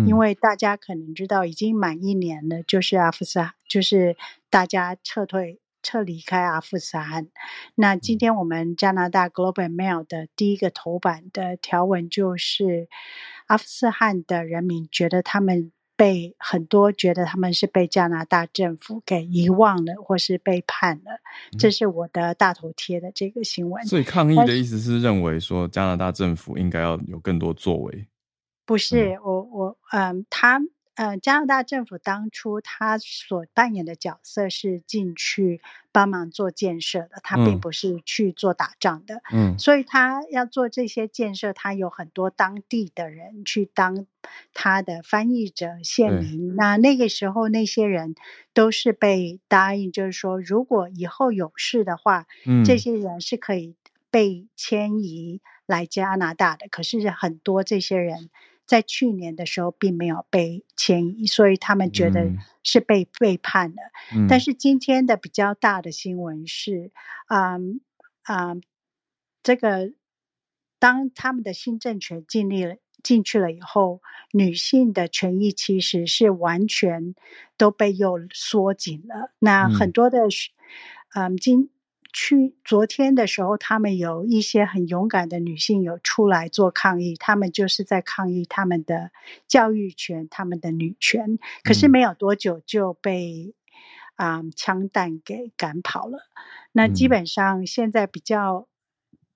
[0.08, 4.16] 因为大家可能知道，已经满一年了，就是阿富汗，就是
[4.50, 7.28] 大家撤退、撤离开阿富汗。
[7.76, 12.88] 那今天我们加拿大 Global Mail 的第一个头版的条文就是，
[13.46, 15.72] 阿富汗的人民觉得他们。
[15.96, 21.20] 被很多觉得他们是被加拿大政府给遗忘了，或是背叛了，
[21.58, 23.86] 这是我的大头贴的这个新闻。
[23.86, 28.08] 所以抗议的意思是认为说加拿大政府应该要有更多作为。
[28.66, 30.60] 不是我我嗯他。
[30.96, 35.60] 呃，加拿大政府当初他所扮演的角色是进去
[35.92, 39.24] 帮忙做建设的，他并不是去做打仗的。
[39.32, 44.06] 嗯，所以他要做这些建设，他有很多当地的人去当
[44.54, 46.56] 他的翻译者、县民。
[46.56, 48.14] 那那个时候，那些人
[48.54, 53.76] 都是被答应，就是说，如果以后有事的话，嗯，这些人是可以
[54.12, 56.68] 被迁移来加拿大的。
[56.70, 58.30] 可是很多这些人。
[58.66, 62.32] 在去年的时候，并没有被迁移，所以他们觉得
[62.64, 63.82] 是被背叛的。
[64.30, 66.92] 但是今天的比较大的新闻是，
[67.28, 67.58] 啊
[68.24, 68.56] 啊，
[69.44, 69.92] 这个
[70.80, 77.16] 当他们的新政权建立了进去了以后，女性的权益其实是完全
[77.58, 79.34] 都被又缩紧了。
[79.40, 80.20] 那很多的，
[81.16, 81.70] 嗯，今。
[82.14, 89.10] 去昨天的时候，他们有一些很勇敢的女性有出来做抗议，他们就是在抗议他们的
[89.48, 91.40] 教育权、他们的女权。
[91.64, 93.56] 可是没有多久就被
[94.16, 96.20] 啊枪弹给赶跑了。
[96.72, 98.68] 那基本上现在比较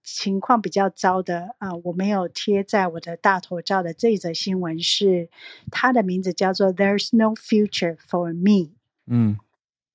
[0.04, 5.30] 情况比较糟的啊，我没有贴在我的大头照的这则新闻是，
[5.72, 8.74] 它的名字叫做 "There's no future for me"。
[9.08, 9.38] 嗯。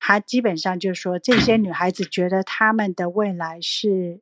[0.04, 4.20] 他基本上就说，这些女孩子觉得他们的未来是，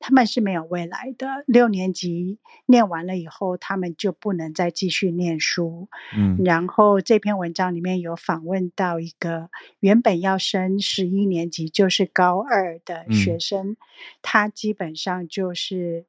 [0.00, 1.44] 他们是没有未来的。
[1.46, 5.88] 六年级念完了以后，他们就不能再继续念书。
[6.16, 13.76] 嗯，然后这篇文章里面有访问到一个原本要升十一年级，就是高二的学生，
[14.22, 16.06] 他基本上就是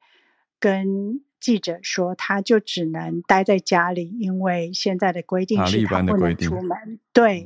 [0.60, 7.00] 跟记者说，他就只能待在家里，因为现在的规定是他不能出门。
[7.14, 7.46] 对。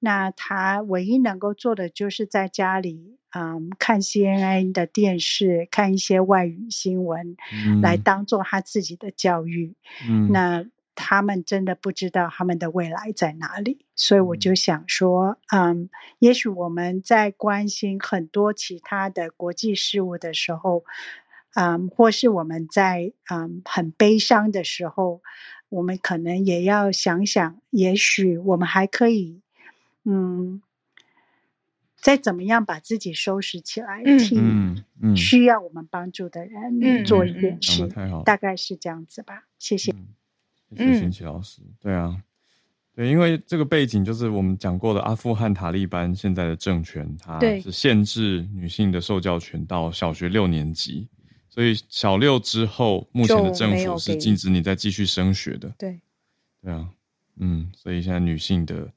[0.00, 7.36] 那他唯一能够做的就是在家里，嗯，看 CNN 的电视，看一些外语新闻，
[7.82, 9.74] 来当做他自己的教育。
[10.08, 20.84] 嗯，那他们真的不知道他们的未来在哪里，所以我就想说，嗯，也许我们在关心很多其他的国际事务的时候，
[21.54, 25.22] 嗯，或是我们在嗯很悲伤的时候，
[25.68, 29.42] 我们可能也要想想，也许我们还可以。
[30.10, 30.62] 嗯，
[31.96, 39.46] 再怎么样把自己收拾起来，嗯替需要我们帮助的人嗯做一嗯点事讲的，太好了，大概是这样子吧。
[39.58, 39.92] 谢谢。
[39.92, 40.06] 嗯，
[40.76, 41.60] 谢谢嗯新奇老师。
[41.78, 42.22] 对啊，
[42.94, 51.06] 对，因为这个背景就是我们讲过的阿富汗塔利班现在的政权，它是限制女性的受教权到小学六年级，
[51.50, 55.68] 所以小六之后，目前的政府是禁止你再继续升学的。
[55.78, 56.00] 对，
[56.62, 56.88] 对啊，
[57.36, 58.90] 嗯，所以现在女性的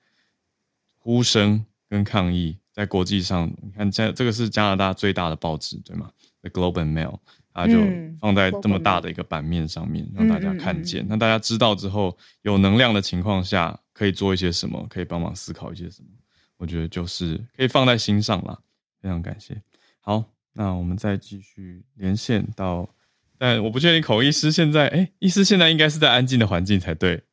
[1.03, 7.19] 呼声跟抗议在国际上，你看这这个是加拿大最大的报纸对吗？The Globe and Mail，
[7.53, 11.05] 它就嗯放在这么大的一个版面上面，让大家嗯嗯嗯看见。
[11.09, 16.09] 那大家知道之后，有能量的情况下，可以做一些什么，可以帮忙思考一些什么。
[16.57, 18.57] 我觉得就是可以放在心上啦，
[19.01, 19.59] 非常感谢。
[19.99, 20.23] 好，
[20.53, 22.87] 那我们再继续连线到，
[23.37, 27.23] 但我不确定口译师现在，哎、医师现在应该是在安静的环境才对。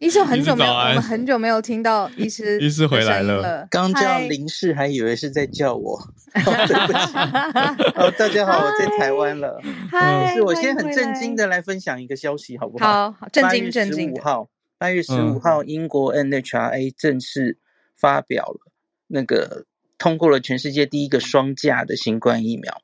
[0.00, 3.68] 医生很久没有，我们很久没有听到医师 医师回来了了。
[3.70, 5.92] 刚叫嗨林氏，还以为是在叫我。
[6.34, 7.98] 哦对不起。
[7.98, 9.60] 哦，大家好，我在台湾了。
[9.90, 11.36] 嗨，是我先很震惊。
[11.36, 12.86] 的来分享一个消息，好不好？
[12.86, 14.10] 好，好震惊震惊。
[14.10, 14.48] 五号，
[14.78, 17.58] 八月十嗯五号，英国 NHRA 正式
[17.94, 18.72] 发表了
[19.06, 19.66] 那个
[19.98, 22.80] 通过了全世界第一个双价的新冠疫苗。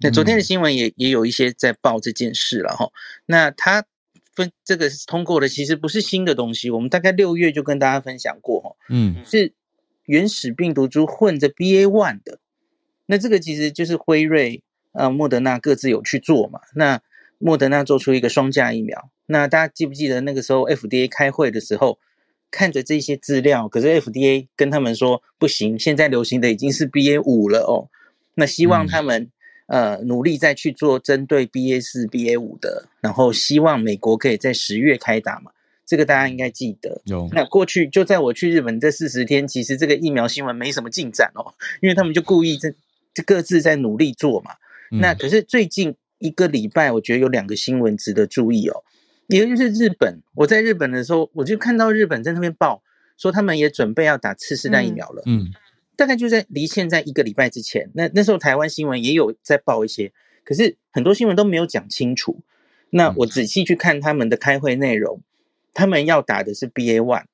[0.00, 2.90] 那昨天的嗯新闻也也有一些在报这件事了哈。
[3.24, 3.84] 那它
[4.34, 8.76] 分这个是通过的，其实不是新的东西，我们大概六月就跟大家分享过哈。
[8.88, 9.52] 嗯是
[10.06, 12.38] 原始病毒株混着 BA one 的。
[13.06, 14.62] 那这个其实就是辉瑞、
[14.92, 16.60] 呃莫德纳各自有去做嘛。
[16.74, 17.00] 那
[17.38, 21.98] 莫德纳做出一个双价疫苗，那大家记不记得那个时候 FDA 开会的时候，
[22.50, 27.90] 看着这些资料，可是 FDA 跟他们说不行，现在流行的已经是 BA 五了哦。
[28.34, 29.30] 那希望嗯他们、
[29.72, 35.50] 呃努力再去做针对 BA 四、BA 五的，然后希望美国可以在十月开打嘛。
[35.86, 37.00] 这个大家应该记得。
[37.06, 42.70] 有那过去就在我去日本这四十天，其实这个疫苗新闻没什么进展哦，因为他们就故意这
[43.14, 44.52] 这各自在努力做嘛。
[44.90, 48.84] 嗯那可是最近一个礼拜，我觉得有两个新闻值得注意哦，
[49.28, 52.82] 一个就是日本，我在日本的时候，我就看到日本在那边报
[53.16, 55.50] 说他们也准备要打次世代疫苗了，嗯
[56.02, 57.88] 大概就在离现在一个礼拜之前。
[57.94, 60.10] 那那时候台湾新闻也有在报一些，
[60.42, 62.40] 可是很多新闻都没有讲清楚。
[62.90, 65.20] 那嗯我仔细去看他们的开会内容，
[65.72, 67.26] 他们要打的是 BA one。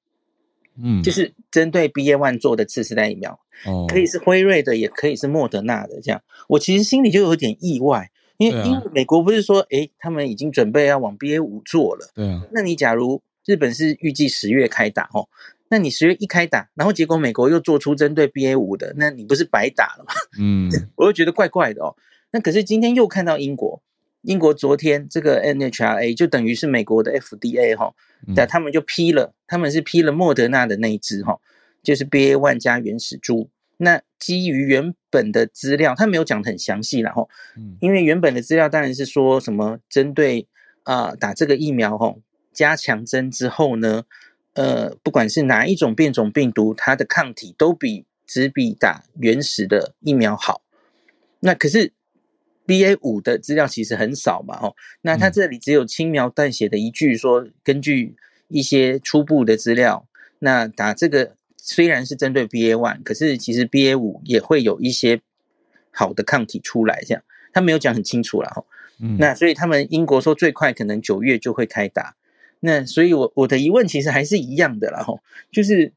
[0.77, 5.99] 嗯，就是针对 BA one 做的次世代疫苗，哦，可以是辉瑞的，也可以是莫德纳的。
[6.03, 12.13] 这样，我其实心里就有点意外，因为、啊因为美国不是说，诶，他们已经准备要往 BA 五做了。
[12.15, 15.27] 对啊，那你假如日本是预计十月开打哦，
[15.71, 20.13] 那你十月一开打，然后结果美国又做出针对 BA 五的，那你不是白打了吗？
[20.39, 21.95] 嗯 我就觉得怪怪的哦。
[22.31, 23.83] 那可是今天又看到英国，
[24.23, 27.95] 英国昨天这个 NHRA 就等于是美国的 FDA 哈、
[28.27, 31.39] 嗯那他们就批了，他们是批了莫德纳的那一支哈，
[31.83, 33.49] 就是 BA one 加原始株。
[33.77, 40.49] 那基于原本的资料，他没有讲得很详细然后，嗯因为原本的资料当然是说什么针对
[40.83, 42.17] 啊、打这个疫苗哈，
[42.53, 44.03] 加强针之后呢，
[44.59, 50.63] 呃，不管是哪一种变种病毒，它的抗体都比只比打原始的疫苗好。
[51.39, 51.93] 那可是
[52.67, 58.17] B A 五的资料其实很少嘛，哦，那它嗯这里只有轻描淡写的一句说，根据
[58.49, 60.09] 一些初步的资料，
[60.41, 65.21] 那打这个虽然是针对 B A one，可是其实 B A 五也会有一些
[65.93, 68.67] 好的抗体出来，这样他没有讲很清楚啦，哦。
[69.01, 72.17] 嗯，那所以他们英国说最快可能九月就会开打。
[72.61, 75.93] 那所以我我的疑问其实还是一样的啦，吼，就是，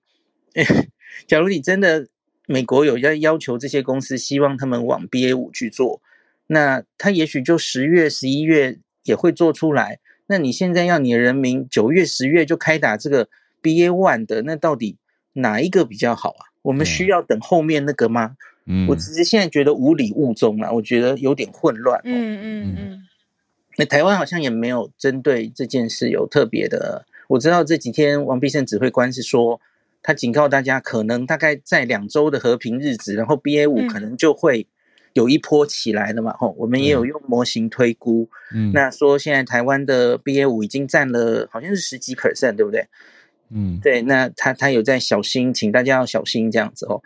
[1.28, 2.08] 假如你真的
[2.48, 6.02] 美国有要要求这些公司，希望他们往 BA 五去做，
[6.48, 10.00] 那他也许就十月、十一月也会做出来。
[10.28, 13.28] 那你现在要你的人民九月、十月就开打这个
[13.62, 14.98] BA one 的，那到底
[15.34, 16.52] 哪一个比较好啊？
[16.62, 18.38] 我们需要等后面那个吗？
[18.68, 22.04] 嗯我只是现在觉得无理无中啊，我觉得有点混乱、哦。
[22.06, 23.04] 嗯嗯嗯，
[23.78, 27.06] 那台湾好像也没有针对这件事有特别的。
[27.28, 29.60] 我知道这几天王必胜指挥官是说，
[30.04, 34.68] 他警告大家，可能大概在两周的和平日子，然后 BA 五嗯可能就会
[35.14, 36.34] 有一波起来了嘛。
[36.38, 42.88] 吼、我们也有用模型推估，嗯那说现在台湾的 BA 五已经占了好像是十几 percent，对不对？
[43.50, 47.02] 嗯对，那他他有在小心，请大家要小心这样子哦。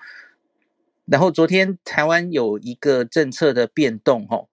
[1.05, 4.47] 然后昨天台湾有一个政策的变动哦，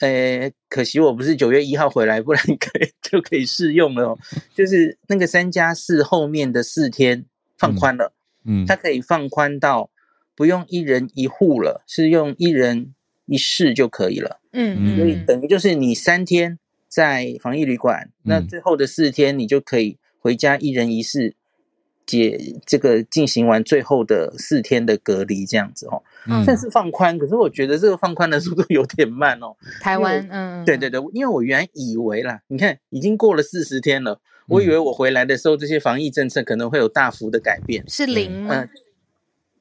[0.00, 4.18] 呃，可惜我不是九月一号回来，不然 可以就可以试用了哦。
[4.54, 7.24] 就是那个三加四后面的四天
[7.56, 8.12] 放宽了，
[8.44, 9.90] 嗯它可以放宽到
[10.34, 12.94] 不用一人一户了，是用一人
[13.24, 14.40] 一室就可以了。
[14.52, 21.34] 嗯所以嗯等于就是你三天在防疫旅馆，那嗯最后的四天你就可以回家一人一室，
[22.06, 27.18] 解这个进行完最后的四天的隔离，这样子哦，嗯算是放宽。
[27.18, 29.56] 可是我觉得这个放宽的速度有点慢哦。
[29.80, 38.68] 台湾，嗯，对对对，因为我原来以为啦，你看已经过了四十天了，我以为我回来的时候这些防疫政策可能会有大幅的改变，是零吗嗯？，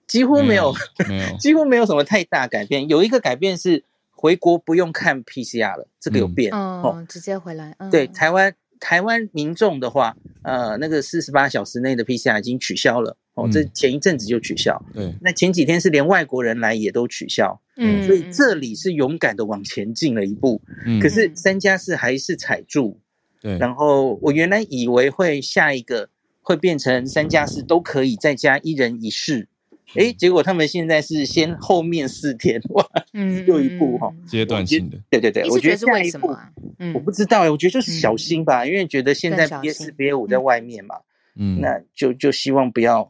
[0.07, 0.71] 几乎没有，
[1.09, 2.87] 没有，几乎没有什么太大改变。
[2.87, 6.93] 有一个改变是回国不用看 PCR 了，这个有嗯变、哦。
[6.95, 8.53] 嗯，直接回来，嗯对，台湾
[8.85, 13.51] 台湾民众的话，呃，那个四十八小时内的 PCR 已经取消了哦，嗯。
[13.51, 14.79] 这前一阵子就取消。
[14.93, 20.61] 对，那前几天是连外国人来也都取消，嗯，所以这里是勇敢的往前进了一步。
[20.85, 20.99] 嗯。
[20.99, 22.99] 可是三加四还是踩住，
[23.41, 26.09] 对，然后我原来以为会下一个
[26.43, 29.47] 会变成三加四都可以再加一人一室，
[29.93, 34.11] 诶，结果他们现在是先后面四天，哇，嗯又一步哈。
[34.27, 36.49] 阶段性的，对对对，我觉得是为什么啊？
[36.79, 36.93] 嗯。
[36.93, 40.95] 我不知道哎，我觉得就是小心吧，因为觉得现在 B 心四 B 五在外面嘛，
[41.35, 43.09] 嗯，那就就希望不要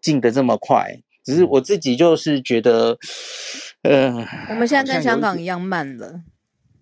[0.00, 1.00] 进的这么快。
[1.24, 2.98] 只是我自己就是觉得，
[3.80, 4.12] 呃，
[4.50, 6.20] 我们现在跟香港一样慢了，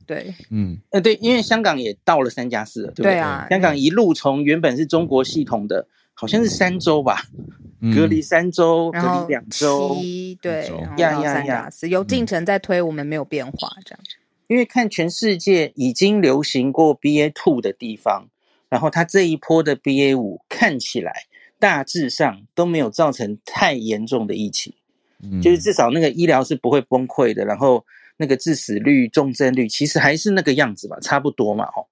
[0.05, 0.79] 对，嗯。
[0.91, 3.13] 呃，对，因为香港也到了三加四了，对不对？
[3.13, 7.62] 对啊香港一路从原本是中国系统的，好像是三周吧，嗯
[7.95, 10.77] 隔离三周，隔然后离两周，七对，周。
[10.79, 11.35] 然后到呀呀呀。
[11.35, 14.01] 三加四，有进程在推，我们没有变化，这样。
[14.47, 18.29] 因为看全世界已经流行过 BA two 的地方，
[18.69, 21.13] 然后它这一波的 BA 五看起来
[21.59, 24.73] 大致上都没有造成太严重的疫情，
[25.23, 25.41] 嗯。
[25.41, 27.85] 就是至少那个医疗是不会崩溃的，然后
[28.19, 31.87] 那个致死率、重症率其实还是那个样子吧，差不多嘛，哦，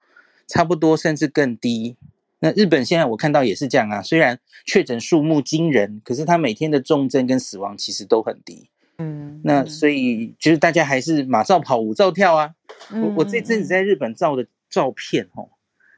[0.47, 1.97] 差不多甚至更低。
[2.41, 8.69] 那日本现在我看到也是这样啊，虽然确诊数目惊人，可是它每天的重症跟死亡其实都很低。
[8.99, 12.51] 嗯，那所以就是大家还是马照跑，舞照跳啊。
[12.91, 15.49] 嗯我我这阵子在日本照的照片哦，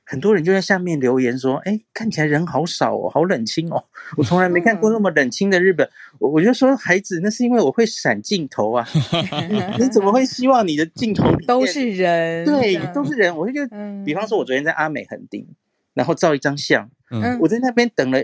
[0.04, 3.84] 很多人就在下面留言说：“哎，看起来人好少哦，好冷清哦，
[4.16, 5.88] 我从来没看过那么冷清的日本。
[6.18, 8.86] 我我就说：“孩子，那是因为我会闪镜头啊，
[9.78, 15.46] 你怎么会希望你的镜头都是人，对都是人？”我就觉得，嗯比方说，我昨天在阿美横丁，
[15.94, 18.22] 然后照一张相，嗯我在那边等了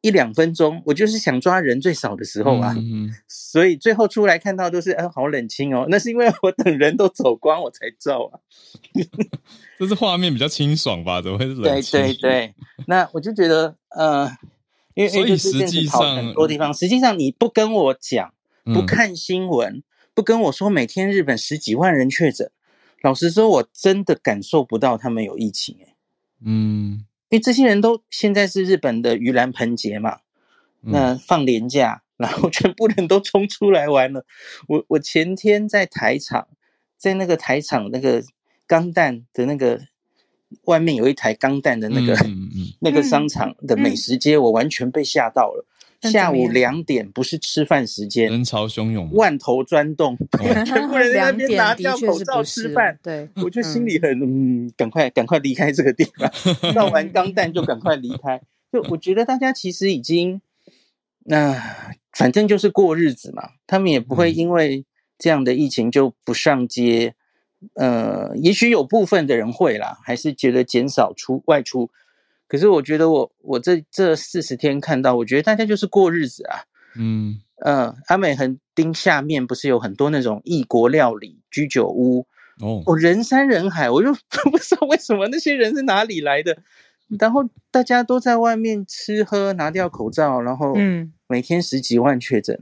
[0.00, 2.74] 一两分钟，我就是想抓人最少的时候啊。
[2.78, 5.86] 嗯 所以最后出来看到都是，嗯、好冷清哦。
[5.88, 8.38] 那是因为我等人都走光，我才照啊。
[9.78, 11.22] 这是画面比较清爽吧？
[11.22, 12.54] 怎么会是冷对清对，对，
[12.86, 14.30] 那我就觉得，呃，
[14.94, 18.34] 因为所以实际跑上很多地方，实际上你不跟我讲，
[18.64, 19.82] 不嗯看新闻，
[20.14, 22.50] 不跟我说每天日本十几万人确诊，
[23.02, 25.87] 老实说，我真的感受不到他们有疫情诶，
[26.44, 30.18] 嗯，因为这些人都现在是日本的盂兰盆节嘛，
[30.82, 34.24] 嗯那放年假，然后全部人都冲出来玩了。
[34.68, 36.48] 我我前天在台场，
[36.96, 38.22] 在那个台场那个
[38.66, 39.80] 钢弹的那个
[40.64, 45.66] 外面有一台钢弹的那个、嗯嗯嗯 那个商场的美食街，我完全被吓到了。
[46.02, 50.16] 下午两点不是吃饭时间，人潮汹涌嘛，万头钻洞，
[50.64, 52.98] 全部人在那两边拿掉口罩吃饭。
[53.02, 56.30] 对，我就心里很嗯，赶快赶快离开这个地方，
[56.74, 58.40] 闹完钢蛋就赶快离开。
[58.72, 60.40] 就我觉得大家其实已经，
[61.24, 61.60] 那、
[62.12, 64.84] 反正就是过日子嘛，他们也不会嗯因为
[65.18, 67.14] 这样的疫情就不上街。
[67.74, 71.90] 呃，也许有部分的人会啦，还是觉得减少出外出。
[72.48, 76.64] 可是我觉得我我这这四十天看到，我觉得大家就是过日子啊。
[76.96, 82.26] 嗯呃，阿美横丁下面不是有很多那种异国料理居酒屋，
[82.60, 84.12] 哦，哦，人山人海，我就
[84.50, 86.56] 不知道为什么那些人是哪里来的。
[87.18, 92.56] 然后大家都在外面吃喝，拿掉口罩，然后嗯，每天十几万确诊，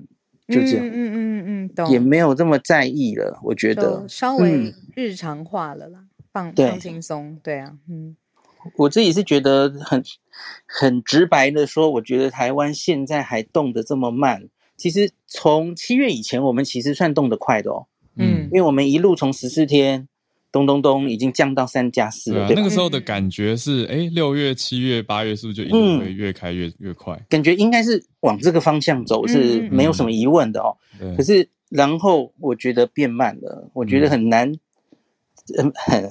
[0.49, 3.39] 就这样，嗯嗯嗯嗯，懂，也没有这么在意了。
[3.43, 8.17] 我觉得稍微嗯日常化了啦，放放轻松，对啊，嗯
[8.77, 10.03] 我自己是觉得很
[10.67, 14.49] 很直白的说，我觉得台湾现在还动得这么慢。
[14.77, 17.87] 其实从七月以前，我们其实算动得快的哦，
[18.17, 20.07] 嗯因为我们一路从十四天，
[20.53, 27.19] 咚咚咚，已经降到三加四了，对啊，那个时候的感觉是，哎，六月、七月、八月是不是就一定会越开越越快？
[27.29, 30.77] 感觉应该是往这个方向走，是嗯没有什么疑问的哦。
[30.99, 34.53] 对可，是然后我觉得变慢了，我觉得很难，
[35.59, 36.11] 嗯，很，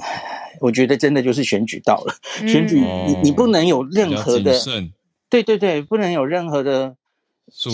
[0.60, 2.16] 我觉得真的就是选举到了，
[2.48, 4.54] 选举哦你你不能有任何的，
[5.30, 6.96] 对对对，不能有任何的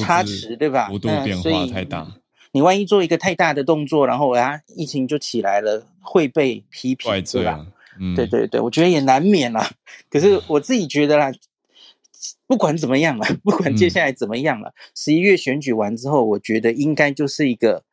[0.02, 0.88] 差池，对吧？
[0.88, 2.16] 幅度变化所以太大，
[2.52, 7.12] 你万一做一个太大的动作，然后啊，疫情就起来了，会被批评，对吧？
[7.12, 7.68] 怪罪啊，
[8.00, 9.70] 嗯，对对对，我觉得也难免啦。
[10.10, 11.32] 可是我自己觉得啦，
[12.48, 17.84] 不管怎么样了，不管接下来怎么样了，十一、月选举完之后，我觉得应该就是一个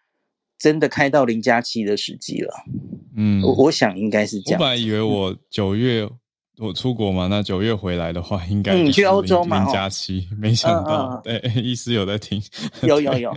[0.58, 2.64] 真的开到零加七的时机了。
[3.20, 4.60] 嗯，我我想应该是这样。
[4.60, 6.08] 我本来以为我九月
[6.58, 12.40] 我出国嘛，那九月回来的话，应该你去欧洲嘛假期，没想到，嗯对，意思有在听，
[12.82, 13.36] 有有有，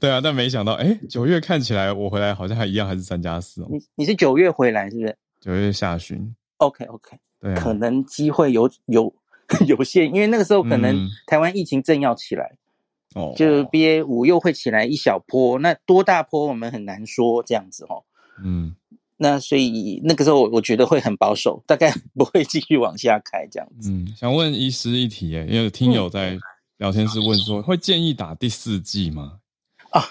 [0.00, 5.16] 对啊，但没想到，哎，九月看起来我回来好像还一样，还是三加四哦，你你是九月回来是不是？
[5.40, 9.14] 九月下旬，？OK OK，对啊，可能机会有有
[9.68, 11.08] 有限，因为那个时候可能嗯。
[11.26, 12.56] 台湾疫情正要起来，
[13.14, 13.64] 哦，就。
[13.66, 18.02] BA 五又会起来一小波，那多大波我们很难说这样子哦。
[18.44, 18.74] 嗯，
[19.18, 23.90] 那所以那个时候我我觉得会很保守，大概 不会继续往下开这样子。
[23.90, 26.38] 嗯，想问医师一题，耶，因为有听友在
[26.78, 29.38] 聊天室问说，会建议打第四剂吗？
[29.90, 30.02] 啊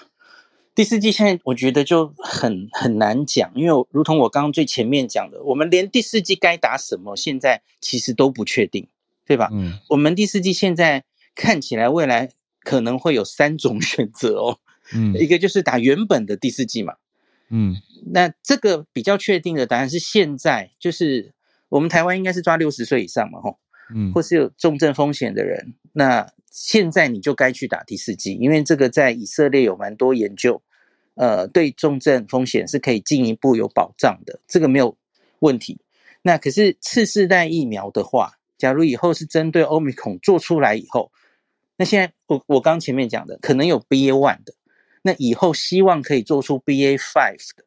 [0.74, 8.86] 第四季现在我觉得就很很难讲，因为如同我刚刚最前面讲的，我们连第四季该打什么，现在其实都不确定，
[9.24, 9.48] 对吧？
[9.52, 11.04] 嗯我们第四季现在
[11.34, 12.28] 看起来未来
[12.60, 14.58] 可能会有三种 选择哦，
[14.92, 16.92] 嗯一个就是打原本的第四季嘛，
[17.48, 17.74] 嗯
[18.06, 21.32] 那这个比较确定的答案是现在，就是
[21.68, 23.58] 我们台湾应该是抓六十岁以上嘛，吼，
[23.94, 30.62] 嗯，或是有重症风险的人，那现在你就该去打第四剂，因为这个在以色列有蛮多研究，
[31.14, 34.96] 呃，对重症风险是可以进一步有保障的，这个没有
[35.40, 35.80] 问题。
[36.22, 41.12] 那可是次世代疫苗的话，假如以后是针对欧米孔做出来以后，
[41.76, 44.54] 那现在我我刚前面讲的，可能有 BA one 的，
[45.02, 47.64] 那以后希望可以做出 BA five 的，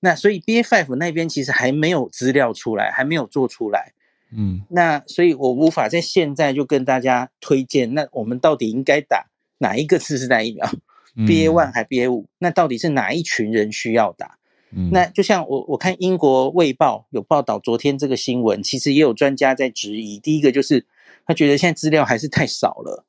[0.00, 3.92] 那所以 BA five 那边其实还没有资料出来，还没有做出来。
[4.32, 9.26] 嗯那所以我无法在现在就跟大家推荐，那我们到底应该打
[9.58, 10.68] 哪一个次世代疫苗、
[11.14, 12.26] 嗯 b a one 还 BA 五？
[12.38, 14.36] 那到底是哪一群人需要打？
[14.72, 20.18] 嗯那就像我我看英国卫报有报道昨天这个新闻，其实也有专家在质疑。
[20.18, 20.84] 第一个就是
[21.24, 23.04] 他觉得现在资料还是太少了，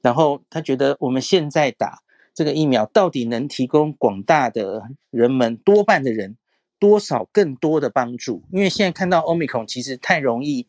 [0.00, 2.02] 然后他觉得我们现在打
[2.38, 4.80] 这个疫苗到底能提供广大的
[5.10, 6.36] 人们多半的人
[6.78, 8.44] 多少更多的帮助？
[8.52, 10.64] 因为现在看到 Omicron 其实太容易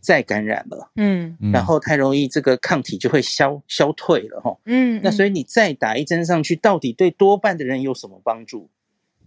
[0.00, 4.56] 再感染了，嗯嗯然后太容易这个抗体就会消消退了哈。
[4.66, 8.70] 嗯，那所以以你再打一针上去，到底对多半的人有什么帮助？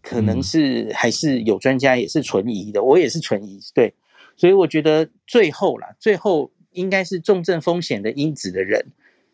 [0.02, 3.60] 可能嗯是还是有专家也是存疑的，我也是存疑。
[3.74, 3.94] 对，
[4.38, 8.86] 所以我觉得最后啦，最后应该是重症风险的因子的人，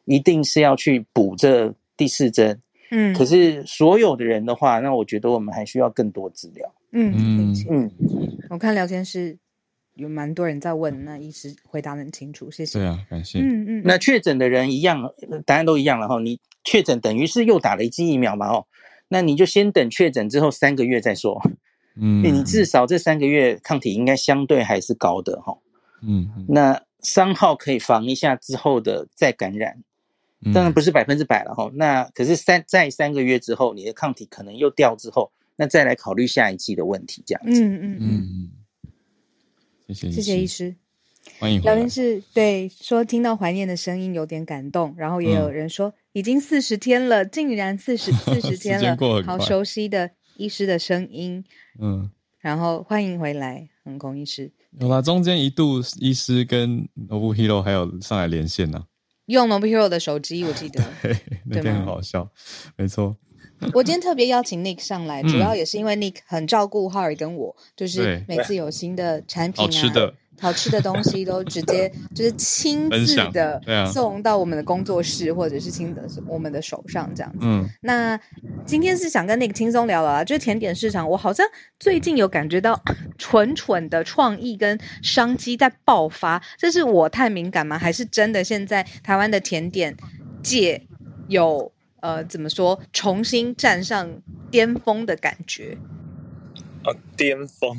[0.05, 2.61] 一定是要去补这第四针。
[2.91, 6.73] 嗯可是所有的人的话，那我觉得我们还需要更多资料。
[6.91, 7.91] 嗯嗯嗯，
[8.49, 9.37] 我看聊天室
[9.93, 12.79] 有蛮多人在问，那医师回答很清楚，谢谢。
[12.79, 13.39] 对啊，感谢。
[13.41, 16.19] 嗯嗯，那确诊的人一样，呃答案都一样了哈。
[16.19, 18.65] 你确诊等于是又打了一剂疫苗嘛哦，
[19.09, 21.39] 那你就先等确诊之后三个月再说。
[21.95, 25.55] 嗯，你至少这三个月抗体应该相对还是高的哈。
[26.01, 29.83] 嗯嗯那三号可以防一下之后的再感染，嗯，
[30.53, 31.69] 当然不是百分之百了哈。
[31.73, 37.61] 那可是三在三个月之后，你的抗体可能又掉之后，那再来考虑下一季的问题，这样子。
[37.61, 38.49] 嗯嗯嗯，嗯
[39.87, 40.75] 嗯，谢谢谢谢医，师。
[41.37, 41.89] 欢迎回来聊天。
[41.89, 51.43] 室对说听到怀念的声音有点感动，然后也有嗯人说、已经四十天了，竟然四十 四十天了好熟悉的医师的声音。
[51.79, 52.09] 嗯，
[52.39, 54.51] 然后欢迎回来，航空医师。
[54.79, 58.85] 有啦，中间一度医师跟 Nobu Hero 还有上来连线呢，
[59.33, 60.83] 用 Noble Hero 的手机，我记得。
[61.01, 61.15] 嘿，
[61.45, 62.29] 那天对吗很好笑，
[62.75, 63.15] 没错。
[63.73, 73.61] 我今天特别邀请 Nick 上来，主嗯要也是因为 Nick 很照顾 Harry 跟我，就是每次有新的产品、啊、的、好吃的东西都直接就是亲自的
[73.91, 77.39] 送到我们的工作室，或者是亲的我们的手上这样子。
[77.41, 78.19] 嗯那
[78.65, 81.45] 今天是想跟 Nick 轻松聊聊啊，就是甜点市场，我好像
[81.79, 82.81] 最近有感觉到
[83.17, 87.77] 蠢蠢的创意跟商机在爆发，这是我太敏感吗？
[87.77, 89.95] 还是真的现在台湾的甜点
[90.41, 90.81] 界
[91.27, 91.71] 有
[92.01, 94.09] 呃怎么说重新站上
[94.49, 95.77] 巅峰的感觉？
[96.85, 97.75] 呃，巅峰，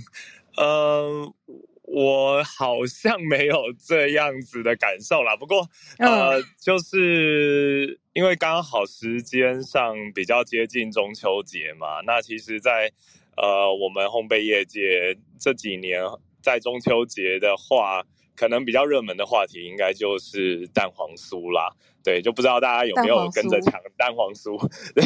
[0.57, 1.33] 呃，
[1.93, 5.37] 我好像没有这样子的感受啦。
[5.37, 5.69] 不过，
[5.99, 12.93] 呃，就是因为刚好时间上比较接近中秋节嘛，那其实在，
[13.37, 16.01] 呃我们烘焙业界这几年，
[16.41, 18.05] 在中秋节的话，
[18.37, 21.73] 可能比较热门的话题应该就是蛋黄酥啦。
[22.03, 24.57] 对，就不知道大家有没有跟着抢蛋黄酥？
[24.95, 25.05] 对。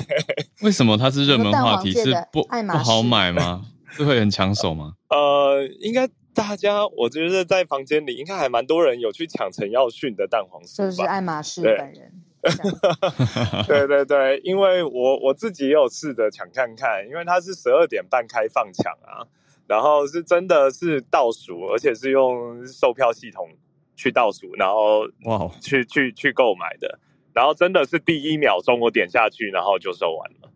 [0.62, 1.90] 为什么它是热门话题？
[1.90, 3.66] 是不不好买吗？
[3.90, 4.94] 是会很抢手吗？
[5.08, 10.84] 呃，应该大家，我觉得在房间里应该还蛮多人有去抢陈耀迅的蛋黄酥吧？
[10.84, 12.12] 就是爱马仕对本人。
[13.66, 19.24] 对对对，因为我我自己也有试着抢看看，因为它是十二点半开放抢啊，
[19.66, 23.48] 然后是真的是倒数，而且是用售票系统
[23.96, 26.98] 去倒数，然后哇哦，去去去购买的，
[27.32, 30.50] 然后真的是第一秒钟我点下去，然后就售完了。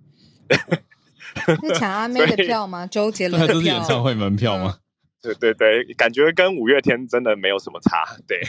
[1.63, 2.87] 是抢阿妹的票吗？
[2.87, 4.03] 周杰伦对，的这是演唱票？
[4.03, 4.77] 会门票吗？
[5.21, 8.41] 对对对，感觉跟五月天真的没有什么差，对。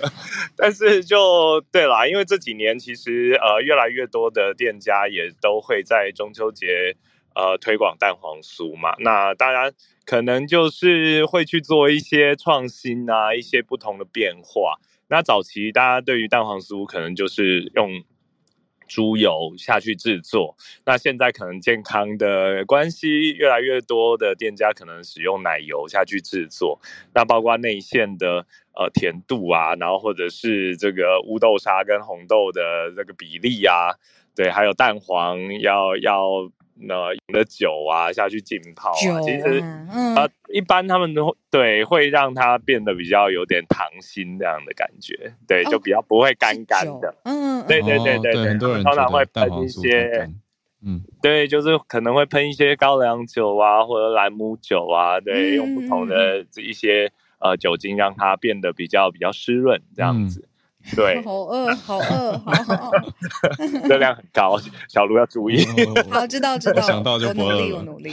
[0.56, 6.96] 但是就对啦，因为这几年其实呃越来越多的店家也都会在中秋节
[7.34, 9.72] 呃推广蛋黄酥嘛，那当然
[10.04, 14.78] 可能就是会去做一些创新啊，一些不同的变化。
[15.08, 18.02] 那早期大家对于蛋黄酥可能就是用。
[18.90, 26.80] 猪油下去制作，那现在可能健康的关系，越来越多的店家可能使用奶油下去制作，
[27.14, 33.94] 那包括内馅的呃甜度啊，然后或者是这个乌豆沙跟红豆的这个比例啊，
[34.34, 36.50] 对，还有蛋黄要要。
[36.82, 39.62] 那用的酒啊下去浸泡啊，其实
[40.16, 47.14] 呃一般他们都对会让它变得比较有点糖心这样的感觉，对，就比较不会干干的。
[47.24, 50.28] 嗯，对对对对对，通常会喷一些，
[50.82, 60.48] 嗯，对，就是可能会喷一些高粱酒啊或者兰姆酒啊，对，用不同的一些呃酒精让它变得比较比较湿润这样子。
[60.96, 62.90] 对，好饿，好饿，好好，
[63.86, 64.58] 热量很高，
[64.88, 65.64] 小卢要注意。
[66.10, 67.54] 好，知道知道，想到就不饿。
[67.54, 68.12] 我努力，我努力。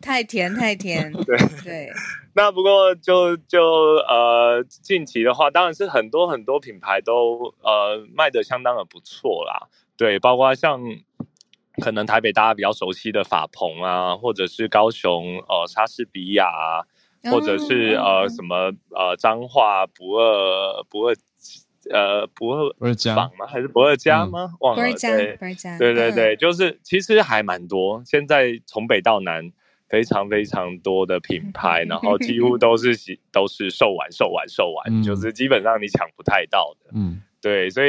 [0.00, 1.12] 太甜，太甜。
[1.12, 1.88] 对对。
[2.34, 3.62] 那不过就就
[4.08, 9.68] 呃，近期的话，当然是很多很多品牌都呃卖的相当的不错啦。
[9.96, 10.80] 对，包括像
[11.80, 16.84] 可能台北大家比较熟悉的法鹏啊，或者是高雄呃莎士比亚。
[17.24, 21.14] 或者是呃什么呃彰化不二不二
[21.90, 23.46] 呃不二不二家吗？
[23.46, 24.54] 还是不二家吗？
[24.60, 24.82] 忘了。
[24.82, 24.96] 对
[25.78, 28.02] 对对对，就是其实还蛮多。
[28.04, 29.50] 现在从北到南，
[29.88, 32.94] 非常非常多的品牌，然后几乎都是
[33.32, 36.90] 都是售完售完售完，就是基本上你抢不太到的。
[36.94, 37.82] 嗯，对，所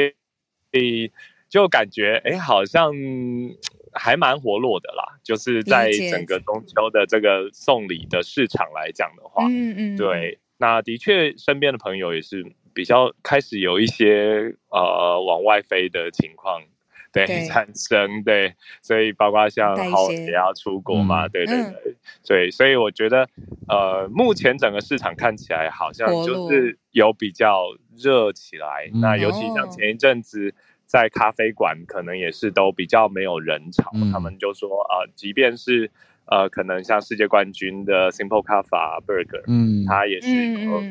[0.72, 1.10] 以
[1.50, 2.90] 就感觉哎，好像。
[3.92, 16.62] 还蛮活络的啦，就是在整个中秋的这个送礼的市场来讲的话，嗯嗯，对，那的确身边的朋友也是比较开始有一些呃往外飞的情况，
[17.12, 23.28] 对产生，对，所以包括像好也要出国嘛，对对对，对，所以我觉得
[23.66, 27.64] 呃目前整个市场看起来好像就是有比较
[27.98, 30.54] 热起来，那尤其像前一阵子。
[30.90, 35.88] 在咖啡馆可能也是都比较没有人潮，他们就说啊，即便是
[36.26, 40.28] 呃，可能像世界冠军的 Simple Cafe Burger，嗯，他也是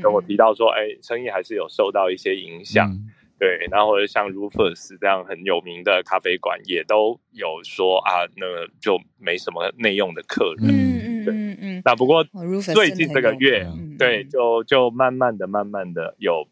[0.02, 2.98] 跟我提到说，哎，生意还是有受到一些影响，
[3.38, 8.46] 对，然后或者像 Rufus 这样很有名的咖啡馆也都有说啊，那
[8.80, 11.26] 就没什么内用的客人，嗯嗯。
[11.28, 12.24] 嗯嗯，那不过
[12.74, 16.48] 最近这个月，对，就就慢慢的、慢慢的有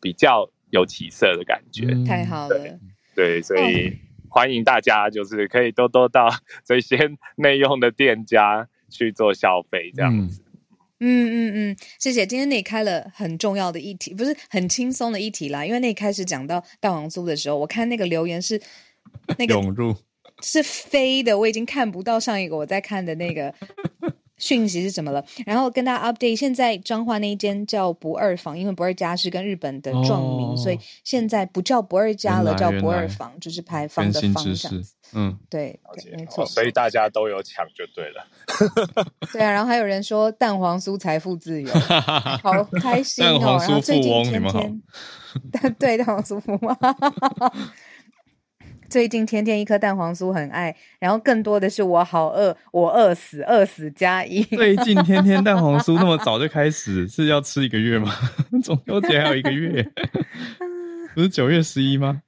[0.00, 0.50] 比较。
[0.70, 2.78] 有起色的感觉，太好了。
[3.18, 3.98] 对，所以
[4.28, 6.28] 欢迎大家，就是可以多多到
[6.64, 6.96] 这些
[7.34, 10.40] 内用的店家去做消费，这样子。
[11.00, 12.24] 嗯嗯嗯，谢谢。
[12.24, 15.66] 今天那开了很重要的议题，不是很轻松的议题啦。
[15.66, 18.62] 因为那开始讲到蛋黄酥的时候，我看那个留言是
[19.36, 19.96] 那个涌入
[20.40, 23.52] 是飞的，我已经看不到上一个我在看的那个。
[24.38, 25.24] 讯息是怎么了？
[25.44, 34.72] 然后跟大家 update，现在彰化那一间叫不二坊，因为不二家是跟日本的撞名，所以现在不叫不二家了，叫不二坊，就是排坊的方向。
[35.14, 35.78] 嗯，对，
[36.16, 36.44] 没错。
[36.44, 38.26] 所以大家都有抢就对了。
[39.32, 41.72] 对啊，然后还有人说蛋黄酥财富自由，
[42.42, 43.38] 好开心哦！
[43.38, 44.62] 蛋黄酥富翁，你们好。
[45.78, 46.76] 对，蛋黄酥富翁。
[48.88, 54.42] 最近天天一颗蛋黄酥很爱，然后更多的是我好饿，我饿死，饿死加一。
[54.44, 58.10] 最近天天蛋黄酥那么早就开始，是要吃一个月吗？
[58.62, 59.86] 中秋节还有一个月，
[61.14, 62.22] 不是九月十一吗？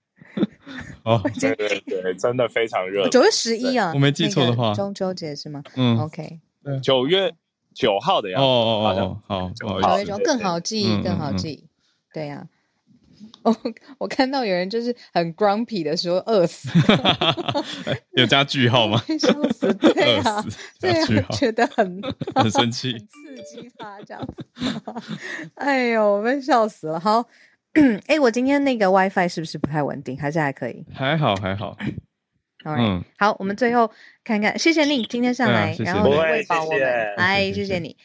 [1.03, 3.09] 哦，对对对，真的非常热。
[3.09, 5.63] 九月十一啊，我没记错的话，中秋节是吗？
[5.77, 6.39] 嗯，OK，
[6.83, 7.33] 九月
[7.75, 8.45] 九号的样子。
[8.47, 11.65] 哦哦哦，好，九月九更好记，更好记。
[12.13, 12.47] 对呀。
[13.43, 13.57] 我
[13.99, 16.69] 我看到有人就是很 grumpy 的说饿死，
[18.17, 19.03] 有加句号吗？
[19.19, 20.45] 笑死，对啊，
[20.81, 22.01] 对啊，觉得很
[22.35, 24.45] 很生气，刺激他这样子。
[25.55, 27.01] 哎呦，我被笑死了。
[27.01, 27.27] 好，
[28.07, 30.19] 哎，我今天那个 WiFi 是不是不太稳定？
[30.19, 30.85] 还是还可以？
[30.93, 31.77] 还好，还好。
[32.65, 33.91] 嗯，好，我们最后
[34.23, 37.15] 看看，谢谢你今天上来，然后喂饱我们。
[37.17, 37.97] 哎，谢谢你。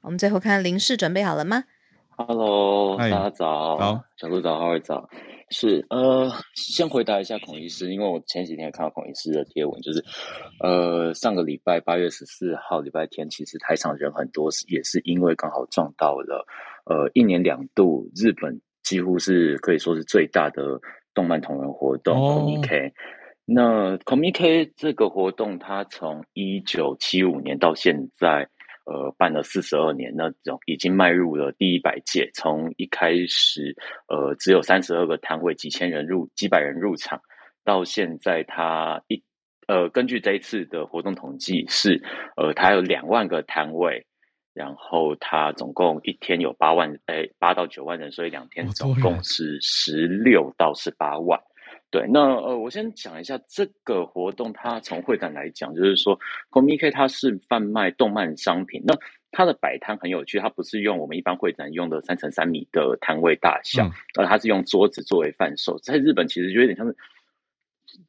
[0.00, 1.64] 我们最后看林氏准备好了吗
[2.18, 5.08] ？Hello，大家早，小鹿早，二位早。
[5.50, 10.04] 是呃，先回答一下孔医师，因为我前几天看到孔医师的贴文，就是
[10.60, 16.44] 呃，上个礼拜八月十四号礼拜天，其实台场人很多，也是因为刚好撞到了
[16.86, 20.80] 呃一年两度日本几乎是可以说是最大的
[21.14, 22.92] 动漫同人活动 Comic。
[23.44, 28.48] 那 Comic 这个活动，它从一九七五年到现在。
[28.88, 32.30] 呃办了四十二年，那种已经迈入了第一百届。
[32.34, 33.76] 从一开始
[34.08, 37.20] 呃只有三十二个摊位，几千人入几百人入场，
[37.64, 39.22] 到现在它一
[39.66, 42.02] 呃根据这一次的活动统计是
[42.36, 44.04] 呃它有两万个摊位。
[44.54, 51.38] 然后他总共一天有八万，诶，八到九万人，所以两天总共是十六到十八万。
[51.90, 56.18] 对，那呃，我先讲一下这个活动，它从会展来讲，就是说
[56.50, 58.94] ，Comic 它是贩卖动漫商品，那
[59.30, 65.78] 它的摆摊很有趣，它不是用我们一般会展用的三乘三米的摊位大小，而它是用桌子作为贩售。
[65.78, 66.96] 在日本其实就有点像是，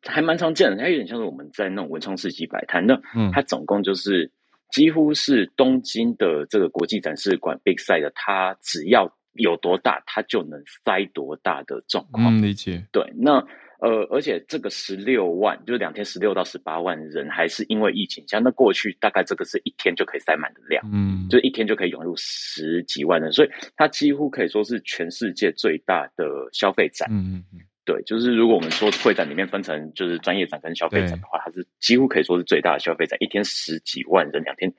[0.03, 2.85] 还蛮常见的，它有点像是我们在那种文创市集摆摊。
[2.85, 2.99] 那
[3.31, 4.31] 它总共就是。
[4.71, 12.37] 几乎是东京的这个国际展示馆 Big Side，它只要有多大，它就能塞多大的状况。
[12.37, 12.85] 嗯，理解。
[12.91, 13.43] 对，那
[13.79, 27.07] 呃，而且这个十六万，就是两天十六到十八万人，还是因为疫情，像那过去大概这个是一天就可以塞满的量，嗯，就一天就可以涌入十几万人，所以它几乎可以说是全世界最大的消费展。
[27.11, 27.59] 嗯嗯嗯。
[27.85, 34.71] 对，就是如果我们说会展里面分成就是专业展跟消费展的话，它是几乎可以说是最大的消费展，一天十几万人，两天，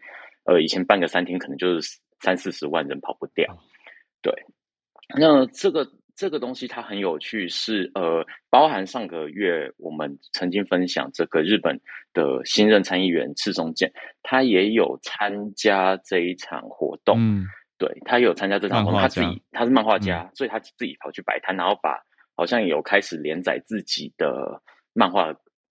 [0.45, 3.45] 呃，以前办个三天可能就是三四十万人跑不掉。
[4.23, 4.33] 对，
[5.19, 5.85] 那这个
[6.21, 11.81] 这个东西它很有趣，是呃，包含上个月我们曾经分享这个日本
[12.13, 13.91] 的新任参议员赤松健，
[14.23, 17.17] 他也有参加这一场活动。
[17.19, 17.47] 嗯，
[17.79, 21.99] 对他有参加这场活动，他自己他是漫画家，所以他自己跑去摆摊，然后把。
[22.37, 24.63] 好像有开始连载自己的
[24.95, 25.27] 漫画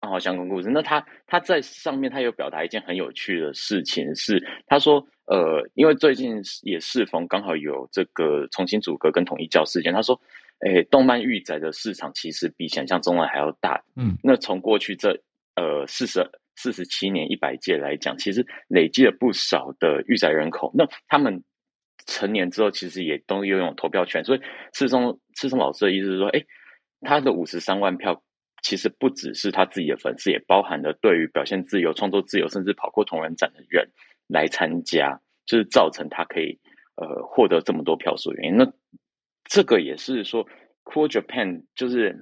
[0.02, 0.70] 漫画相关故事。
[0.72, 10.20] 那他他在上面他有表达一件很有趣的事情，是他说呃，因为最近也适逢刚好有这个重新组阁跟统一教事件，他说，
[10.60, 13.84] 诶，动漫御宅的市场其实比想象中的还要大。
[13.96, 15.12] 嗯，那从过去这
[15.56, 20.72] 呃四十四十七年一百届来讲，其实累积了不少的御宅人口。
[20.74, 21.44] 那他们。
[22.08, 24.42] 成年之后，其实也都拥有投票权，所以
[24.74, 26.46] 赤松赤松老师的意思是说，哎，
[27.02, 28.22] 他的五十三万票，
[28.62, 33.90] 其实不只是他自己的粉丝，也包含了对于表现自由、创作自由，甚至跑过同人展的人
[34.28, 36.60] 来参加，就是造成他可以
[36.96, 38.58] 呃获得这么多票数原因。
[38.58, 38.72] 那
[39.50, 40.46] 这个也是说
[40.84, 42.16] ，Cool Japan 就是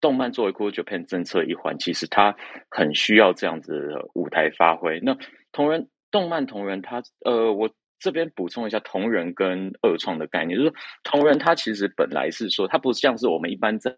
[0.00, 2.34] 动漫作为 Cool Japan 政策一环，其实它
[2.70, 5.00] 很需要这样子的舞台发挥。
[5.00, 5.16] 那
[5.52, 7.70] 同人动漫同人，他呃我。
[8.02, 10.72] 这边补充一下同人跟二创的概念，就是
[11.04, 13.92] 同人它其实本来是说，它不像是我们一般在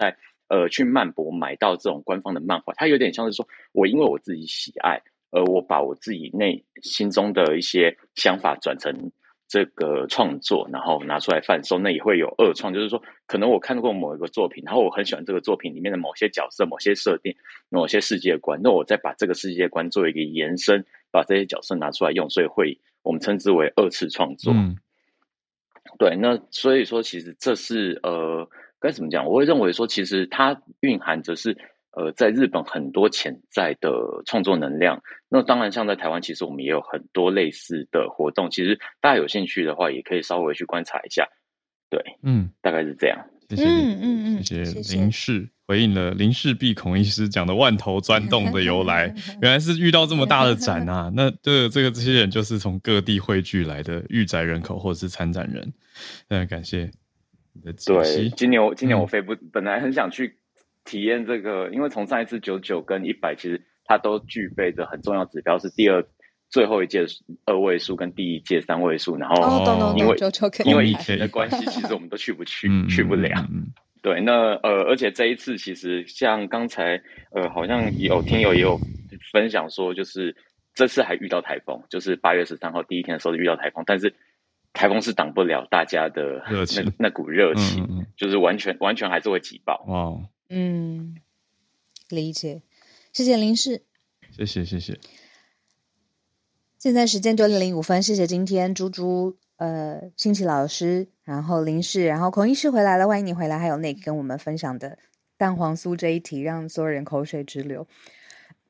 [0.48, 5.00] 呃去漫博买到这种官方的漫画，它有点像是说我因为我自己喜爱，
[5.32, 8.94] 而我把我自己内心中的一些想法转成
[9.48, 17.34] 这个创作，然后拿出来贩售，那也会有二创，就是说可能我看过某一个作品，然后我很喜欢这个作品里面的某些角色、某些设定、
[17.68, 22.78] 某些世界观，那我再把这个世界观做一个延伸，把这些角色拿出来用，所以会。
[23.04, 24.54] 我们称之为二次创作，
[25.98, 29.26] 对，那所以说，其实这是呃，该怎么讲？
[29.26, 31.52] 我会认为说，其实它蕴含着是
[31.92, 33.90] 呃，在日本很多潜在的
[34.26, 35.02] 创作能量。
[35.28, 38.50] 那当然，像在台湾，其实我们也有很多类似的活动。
[38.50, 41.28] 其实大家有兴趣的话，也可以稍微去观察一下。
[41.90, 43.18] 对，嗯，大概是这样。
[43.50, 51.12] 谢谢，嗯嗯嗯，谢谢林氏回应了林氏璧孔医师讲的万头钻洞的由来， 原来是遇到这么大的展啊！
[51.14, 55.70] 那这这个这些人就是从各地汇聚来的御宅人口或者是参展人，
[56.28, 56.90] 那感谢
[57.52, 60.38] 你的对，今年我今年我飞不，本来很想去
[60.84, 66.04] 体验这个，因为从上一次九九跟一百，其实它都具备着很重要指标，是第二。
[66.50, 67.06] 最后一届
[67.46, 70.14] 二位数跟第一届三位数，然后因为
[70.66, 73.42] 因为疫情的关系，其实我们都去不去，去不了。
[74.02, 78.78] 对，那呃，而且这一次其实像刚才呃，好像有听友也有
[79.32, 80.36] 分享说，就是
[80.74, 84.14] 这次还遇到台风，就是八月十三号第一天的时候遇到台风，但是
[84.74, 86.44] 台风是挡不了大家的
[86.76, 89.82] 那那股热情，就是完全完全还是会挤爆。
[89.88, 90.12] 哇，
[90.54, 91.16] 嗯，
[92.10, 92.60] 理解，
[93.10, 93.84] 谢谢林氏，
[94.36, 95.00] 谢谢谢谢。
[96.78, 103.58] 现在时间九点零五分，谢谢今天猪猪、呃，新奇老师，然后林氏，然后孔医师回来了，欢迎你回来。
[103.58, 104.98] 还有那跟我们分享的
[105.38, 107.86] 蛋黄酥这一题，让所有人口水直流。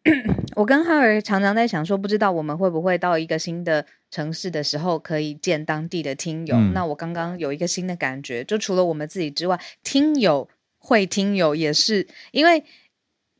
[0.55, 6.57] 我跟哈尔常常在想说，不知道我们会不会到一个新的城市的时候，可以见当地的听友。
[6.73, 10.49] 那我刚刚有一个新的感觉，就除了我们自己之外，听友
[10.83, 12.65] 会听友也是，因为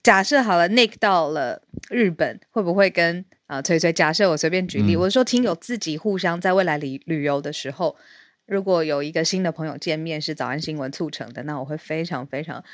[0.03, 3.25] 假设好了，Nick 到了日本，会不会跟？
[3.47, 7.95] 啊，所以所以假设我随便举例，我说听友自己互相在未来旅旅游的时候，
[8.47, 12.65] 如果有一个新的朋友见面是早安新闻促成的，那我会非常非常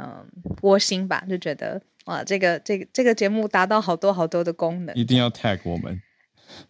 [0.00, 0.24] 嗯
[0.62, 6.00] 窝心吧，就觉得哇，这个这个这个节目达到好多好多的功能，一定要 tag 我们。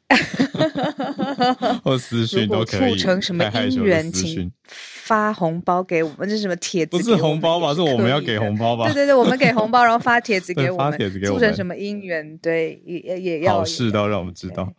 [1.84, 2.92] 或私讯都可以。
[2.92, 6.28] 促成什么姻缘，请发红包给我们。
[6.28, 6.96] 这是什么帖子？
[6.96, 7.74] 不是红包吧？
[7.74, 8.84] 是我们要给红包吧？
[8.86, 12.38] 对对对，我们给红包，然后发帖子 给我们，发帖子给我们，促成什么姻缘？
[12.38, 14.72] 对，也也要好事都让我们知道。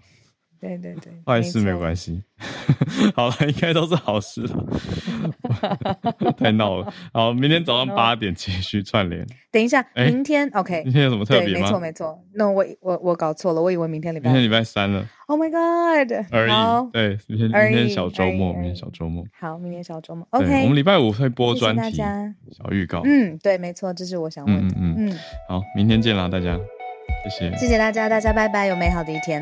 [0.59, 2.23] 对对对，坏事没关系。
[3.15, 4.65] 好了，应该都是好事了。
[6.37, 6.93] 太闹了。
[7.13, 9.25] 好，明天早上 八点继续串联。
[9.51, 10.83] 等一下，明天 OK？
[10.83, 11.61] 明天有什么特别吗？
[11.61, 12.19] 没错没错。
[12.33, 15.05] 那我我我搞错了，我以为明天礼拜明天礼拜三了。
[15.27, 16.25] Oh my god！
[16.31, 16.91] 而已。
[16.91, 19.25] 对，明天明天小周末，明天小周末。
[19.37, 20.25] 好，明天小周末。
[20.31, 20.63] OK。
[20.63, 23.01] 我们礼拜五会播专题，小预告。
[23.03, 24.75] 嗯，对，没错，这是我想问的。
[24.77, 25.19] 嗯嗯嗯。
[25.47, 26.57] 好，明天见啦，大家。
[27.23, 27.57] 谢谢。
[27.57, 29.41] 谢谢大家，大家拜拜，有美好的一天。